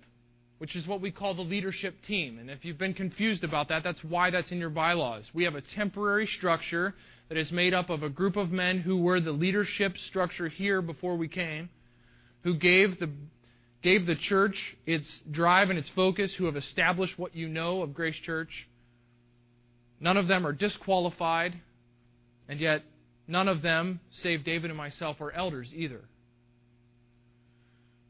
which 0.57 0.75
is 0.75 0.87
what 0.87 1.01
we 1.01 1.11
call 1.11 1.35
the 1.35 1.41
leadership 1.41 1.95
team. 2.07 2.39
And 2.39 2.49
if 2.49 2.65
you've 2.65 2.77
been 2.77 2.93
confused 2.93 3.43
about 3.43 3.69
that, 3.69 3.83
that's 3.83 4.03
why 4.03 4.31
that's 4.31 4.51
in 4.51 4.57
your 4.57 4.69
bylaws. 4.69 5.29
We 5.33 5.43
have 5.43 5.55
a 5.55 5.61
temporary 5.75 6.27
structure 6.37 6.95
that 7.29 7.37
is 7.37 7.51
made 7.51 7.73
up 7.73 7.89
of 7.89 8.03
a 8.03 8.09
group 8.09 8.35
of 8.35 8.51
men 8.51 8.79
who 8.79 8.97
were 8.97 9.19
the 9.19 9.31
leadership 9.31 9.95
structure 10.09 10.47
here 10.47 10.81
before 10.81 11.15
we 11.15 11.27
came 11.27 11.69
who 12.47 12.55
gave 12.55 12.97
the, 12.99 13.09
gave 13.83 14.05
the 14.05 14.15
church 14.15 14.55
its 14.85 15.21
drive 15.29 15.69
and 15.69 15.77
its 15.77 15.89
focus, 15.95 16.33
who 16.37 16.45
have 16.45 16.55
established 16.55 17.19
what 17.19 17.35
you 17.35 17.49
know 17.49 17.81
of 17.81 17.93
Grace 17.93 18.15
Church. 18.23 18.67
None 19.99 20.15
of 20.15 20.29
them 20.29 20.47
are 20.47 20.53
disqualified, 20.53 21.59
and 22.47 22.61
yet 22.61 22.83
none 23.27 23.49
of 23.49 23.61
them, 23.61 23.99
save 24.21 24.45
David 24.45 24.69
and 24.69 24.77
myself, 24.77 25.19
are 25.19 25.31
elders 25.31 25.71
either. 25.75 26.01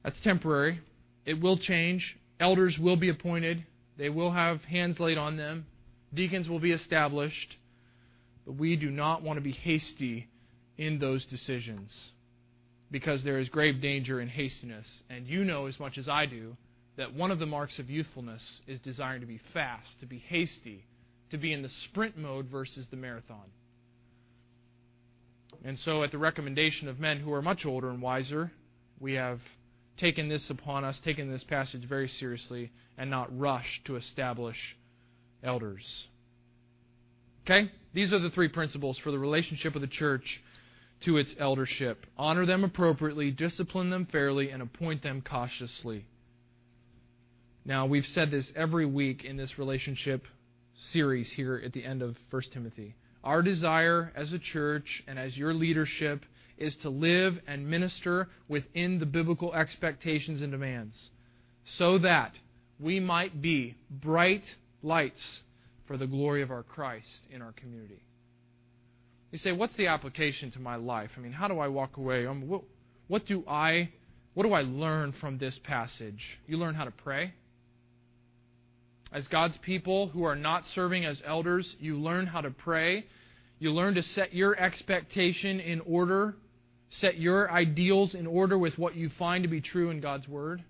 That's 0.03 0.21
temporary. 0.21 0.81
It 1.25 1.41
will 1.41 1.57
change. 1.57 2.15
Elders 2.39 2.77
will 2.79 2.95
be 2.95 3.09
appointed. 3.09 3.65
They 3.97 4.09
will 4.09 4.31
have 4.31 4.63
hands 4.63 4.99
laid 4.99 5.17
on 5.17 5.37
them. 5.37 5.65
Deacons 6.13 6.47
will 6.47 6.59
be 6.59 6.71
established. 6.71 7.57
But 8.45 8.53
we 8.53 8.75
do 8.75 8.89
not 8.89 9.23
want 9.23 9.37
to 9.37 9.41
be 9.41 9.51
hasty 9.51 10.27
in 10.77 10.99
those 10.99 11.25
decisions 11.25 12.11
because 12.91 13.23
there 13.23 13.39
is 13.39 13.49
grave 13.49 13.81
danger 13.81 14.21
in 14.21 14.29
hastiness. 14.29 15.01
And 15.09 15.27
you 15.27 15.43
know 15.43 15.65
as 15.65 15.79
much 15.79 15.97
as 15.97 16.07
I 16.07 16.25
do 16.25 16.55
that 16.97 17.13
one 17.13 17.31
of 17.31 17.39
the 17.39 17.45
marks 17.45 17.79
of 17.79 17.89
youthfulness 17.89 18.61
is 18.67 18.79
desiring 18.79 19.21
to 19.21 19.27
be 19.27 19.41
fast, 19.53 19.99
to 19.99 20.05
be 20.05 20.19
hasty, 20.19 20.85
to 21.31 21.37
be 21.37 21.53
in 21.53 21.61
the 21.61 21.69
sprint 21.85 22.17
mode 22.17 22.47
versus 22.47 22.87
the 22.89 22.97
marathon. 22.97 23.51
And 25.63 25.77
so, 25.79 26.03
at 26.03 26.11
the 26.11 26.17
recommendation 26.17 26.87
of 26.87 26.99
men 26.99 27.19
who 27.19 27.33
are 27.33 27.41
much 27.41 27.65
older 27.65 27.89
and 27.89 28.01
wiser, 28.01 28.51
we 28.99 29.13
have 29.13 29.39
taken 29.97 30.29
this 30.29 30.49
upon 30.49 30.83
us, 30.83 30.99
taken 31.03 31.31
this 31.31 31.43
passage 31.43 31.87
very 31.87 32.07
seriously, 32.07 32.71
and 32.97 33.09
not 33.09 33.37
rushed 33.37 33.85
to 33.85 33.95
establish 33.95 34.57
elders. 35.43 36.07
Okay? 37.45 37.71
These 37.93 38.13
are 38.13 38.19
the 38.19 38.29
three 38.29 38.49
principles 38.49 38.97
for 38.97 39.11
the 39.11 39.19
relationship 39.19 39.75
of 39.75 39.81
the 39.81 39.87
church 39.87 40.41
to 41.05 41.17
its 41.17 41.33
eldership. 41.39 42.05
Honor 42.17 42.45
them 42.45 42.63
appropriately, 42.63 43.31
discipline 43.31 43.89
them 43.89 44.07
fairly, 44.11 44.49
and 44.49 44.61
appoint 44.61 45.03
them 45.03 45.21
cautiously. 45.21 46.05
Now, 47.65 47.85
we've 47.85 48.05
said 48.05 48.31
this 48.31 48.51
every 48.55 48.85
week 48.85 49.23
in 49.25 49.37
this 49.37 49.59
relationship 49.59 50.25
series 50.91 51.31
here 51.35 51.61
at 51.63 51.73
the 51.73 51.83
end 51.85 52.01
of 52.01 52.15
1 52.29 52.41
Timothy. 52.53 52.95
Our 53.23 53.41
desire 53.41 54.13
as 54.15 54.31
a 54.31 54.39
church 54.39 55.03
and 55.07 55.19
as 55.19 55.35
your 55.35 55.53
leadership 55.53 56.23
is 56.57 56.75
to 56.77 56.89
live 56.89 57.39
and 57.47 57.69
minister 57.69 58.29
within 58.47 58.99
the 58.99 59.05
biblical 59.05 59.53
expectations 59.53 60.41
and 60.41 60.51
demands 60.51 61.09
so 61.77 61.97
that 61.99 62.33
we 62.79 62.99
might 62.99 63.41
be 63.41 63.75
bright 63.89 64.43
lights 64.81 65.41
for 65.87 65.97
the 65.97 66.07
glory 66.07 66.41
of 66.41 66.51
our 66.51 66.63
Christ 66.63 67.21
in 67.31 67.41
our 67.41 67.53
community. 67.53 68.01
You 69.31 69.37
say, 69.37 69.51
what's 69.51 69.75
the 69.75 69.87
application 69.87 70.51
to 70.51 70.59
my 70.59 70.75
life? 70.75 71.11
I 71.17 71.19
mean, 71.19 71.33
how 71.33 71.47
do 71.47 71.59
I 71.59 71.67
walk 71.67 71.97
away? 71.97 72.25
Um, 72.25 72.47
what, 72.47 72.61
what 73.07 73.25
do 73.25 73.43
I 73.47 73.89
what 74.33 74.43
do 74.43 74.53
I 74.53 74.61
learn 74.61 75.13
from 75.19 75.39
this 75.39 75.59
passage? 75.63 76.37
You 76.45 76.57
learn 76.57 76.75
how 76.75 76.83
to 76.83 76.91
pray. 76.91 77.33
As 79.11 79.27
God's 79.29 79.57
people 79.63 80.09
who 80.09 80.25
are 80.25 80.35
not 80.35 80.63
serving 80.75 81.05
as 81.05 81.19
elders, 81.25 81.75
you 81.79 81.97
learn 81.97 82.27
how 82.27 82.41
to 82.41 82.51
pray. 82.51 83.07
You 83.57 83.71
learn 83.71 83.95
to 83.95 84.03
set 84.03 84.35
your 84.35 84.55
expectation 84.55 85.59
in 85.59 85.81
order, 85.87 86.35
set 86.89 87.19
your 87.19 87.51
ideals 87.51 88.15
in 88.15 88.27
order 88.27 88.57
with 88.57 88.77
what 88.77 88.95
you 88.95 89.09
find 89.19 89.43
to 89.43 89.49
be 89.49 89.61
true 89.61 89.89
in 89.89 89.99
God's 89.99 90.27
Word. 90.27 90.63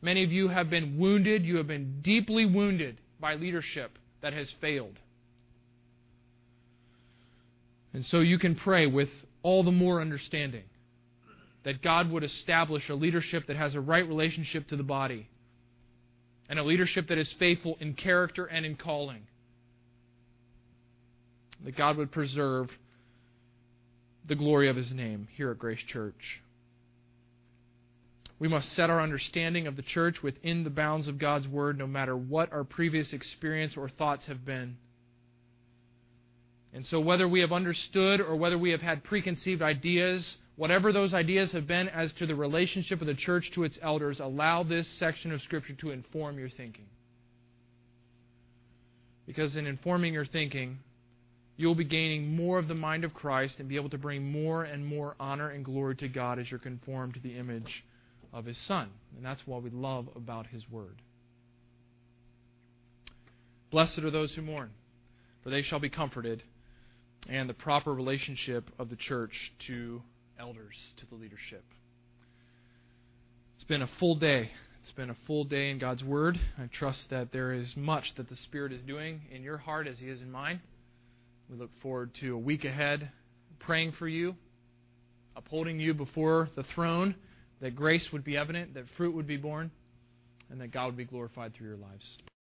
Many 0.00 0.22
of 0.22 0.32
you 0.32 0.48
have 0.48 0.70
been 0.70 0.98
wounded, 0.98 1.44
you 1.44 1.56
have 1.56 1.66
been 1.66 2.00
deeply 2.02 2.44
wounded 2.44 2.98
by 3.18 3.34
leadership 3.34 3.98
that 4.22 4.32
has 4.32 4.50
failed. 4.60 4.98
And 7.92 8.04
so 8.04 8.20
you 8.20 8.38
can 8.38 8.54
pray 8.54 8.86
with 8.86 9.08
all 9.42 9.62
the 9.62 9.70
more 9.70 10.00
understanding 10.00 10.64
that 11.64 11.82
God 11.82 12.10
would 12.10 12.24
establish 12.24 12.88
a 12.88 12.94
leadership 12.94 13.46
that 13.46 13.56
has 13.56 13.74
a 13.74 13.80
right 13.80 14.06
relationship 14.06 14.68
to 14.68 14.76
the 14.76 14.82
body 14.82 15.28
and 16.48 16.58
a 16.58 16.62
leadership 16.62 17.08
that 17.08 17.18
is 17.18 17.32
faithful 17.38 17.76
in 17.80 17.94
character 17.94 18.44
and 18.44 18.66
in 18.66 18.76
calling. 18.76 19.26
That 21.64 21.76
God 21.76 21.96
would 21.96 22.12
preserve 22.12 22.68
the 24.26 24.34
glory 24.34 24.68
of 24.68 24.76
His 24.76 24.90
name 24.92 25.28
here 25.36 25.50
at 25.50 25.58
Grace 25.58 25.82
Church. 25.86 26.40
We 28.38 28.48
must 28.48 28.72
set 28.74 28.90
our 28.90 29.00
understanding 29.00 29.66
of 29.66 29.76
the 29.76 29.82
church 29.82 30.22
within 30.22 30.64
the 30.64 30.70
bounds 30.70 31.08
of 31.08 31.18
God's 31.18 31.46
Word, 31.46 31.78
no 31.78 31.86
matter 31.86 32.16
what 32.16 32.52
our 32.52 32.64
previous 32.64 33.12
experience 33.12 33.74
or 33.76 33.88
thoughts 33.88 34.26
have 34.26 34.44
been. 34.44 34.76
And 36.72 36.84
so, 36.86 36.98
whether 36.98 37.28
we 37.28 37.40
have 37.40 37.52
understood 37.52 38.20
or 38.20 38.34
whether 38.34 38.58
we 38.58 38.72
have 38.72 38.80
had 38.80 39.04
preconceived 39.04 39.62
ideas, 39.62 40.36
whatever 40.56 40.92
those 40.92 41.14
ideas 41.14 41.52
have 41.52 41.68
been 41.68 41.88
as 41.88 42.12
to 42.14 42.26
the 42.26 42.34
relationship 42.34 43.00
of 43.00 43.06
the 43.06 43.14
church 43.14 43.52
to 43.54 43.62
its 43.62 43.78
elders, 43.80 44.18
allow 44.18 44.64
this 44.64 44.88
section 44.98 45.30
of 45.30 45.40
Scripture 45.42 45.74
to 45.74 45.92
inform 45.92 46.36
your 46.36 46.48
thinking. 46.48 46.86
Because 49.26 49.54
in 49.54 49.66
informing 49.66 50.12
your 50.12 50.26
thinking, 50.26 50.78
you'll 51.56 51.74
be 51.74 51.84
gaining 51.84 52.34
more 52.34 52.58
of 52.58 52.68
the 52.68 52.74
mind 52.74 53.04
of 53.04 53.14
Christ 53.14 53.56
and 53.58 53.68
be 53.68 53.76
able 53.76 53.90
to 53.90 53.98
bring 53.98 54.30
more 54.30 54.64
and 54.64 54.84
more 54.84 55.14
honor 55.20 55.50
and 55.50 55.64
glory 55.64 55.96
to 55.96 56.08
God 56.08 56.38
as 56.38 56.50
you're 56.50 56.58
conformed 56.58 57.14
to 57.14 57.20
the 57.20 57.36
image 57.36 57.84
of 58.32 58.44
His 58.44 58.58
Son. 58.66 58.90
And 59.16 59.24
that's 59.24 59.46
what 59.46 59.62
we 59.62 59.70
love 59.70 60.08
about 60.16 60.48
His 60.48 60.68
Word. 60.68 61.00
Blessed 63.70 63.98
are 64.00 64.10
those 64.10 64.32
who 64.34 64.42
mourn, 64.42 64.70
for 65.42 65.50
they 65.50 65.62
shall 65.62 65.80
be 65.80 65.88
comforted 65.88 66.42
and 67.28 67.48
the 67.48 67.54
proper 67.54 67.92
relationship 67.92 68.70
of 68.78 68.90
the 68.90 68.96
church 68.96 69.32
to 69.66 70.02
elders, 70.38 70.76
to 70.98 71.06
the 71.06 71.14
leadership. 71.14 71.64
It's 73.54 73.64
been 73.64 73.82
a 73.82 73.90
full 73.98 74.16
day. 74.16 74.50
It's 74.82 74.92
been 74.92 75.10
a 75.10 75.16
full 75.26 75.44
day 75.44 75.70
in 75.70 75.78
God's 75.78 76.04
Word. 76.04 76.38
I 76.58 76.66
trust 76.66 77.08
that 77.10 77.32
there 77.32 77.52
is 77.52 77.72
much 77.76 78.14
that 78.16 78.28
the 78.28 78.36
Spirit 78.36 78.72
is 78.72 78.82
doing 78.82 79.22
in 79.32 79.42
your 79.42 79.56
heart 79.56 79.86
as 79.86 79.98
He 79.98 80.08
is 80.08 80.20
in 80.20 80.30
mine. 80.30 80.60
We 81.50 81.56
look 81.56 81.70
forward 81.82 82.10
to 82.20 82.34
a 82.34 82.38
week 82.38 82.64
ahead 82.64 83.10
praying 83.60 83.92
for 83.98 84.08
you, 84.08 84.34
upholding 85.36 85.80
you 85.80 85.94
before 85.94 86.48
the 86.56 86.64
throne 86.74 87.14
that 87.60 87.74
grace 87.74 88.06
would 88.12 88.24
be 88.24 88.36
evident, 88.36 88.74
that 88.74 88.84
fruit 88.96 89.14
would 89.14 89.26
be 89.26 89.36
borne, 89.36 89.70
and 90.50 90.60
that 90.60 90.70
God 90.70 90.86
would 90.86 90.96
be 90.96 91.04
glorified 91.04 91.54
through 91.54 91.68
your 91.68 91.76
lives. 91.76 92.18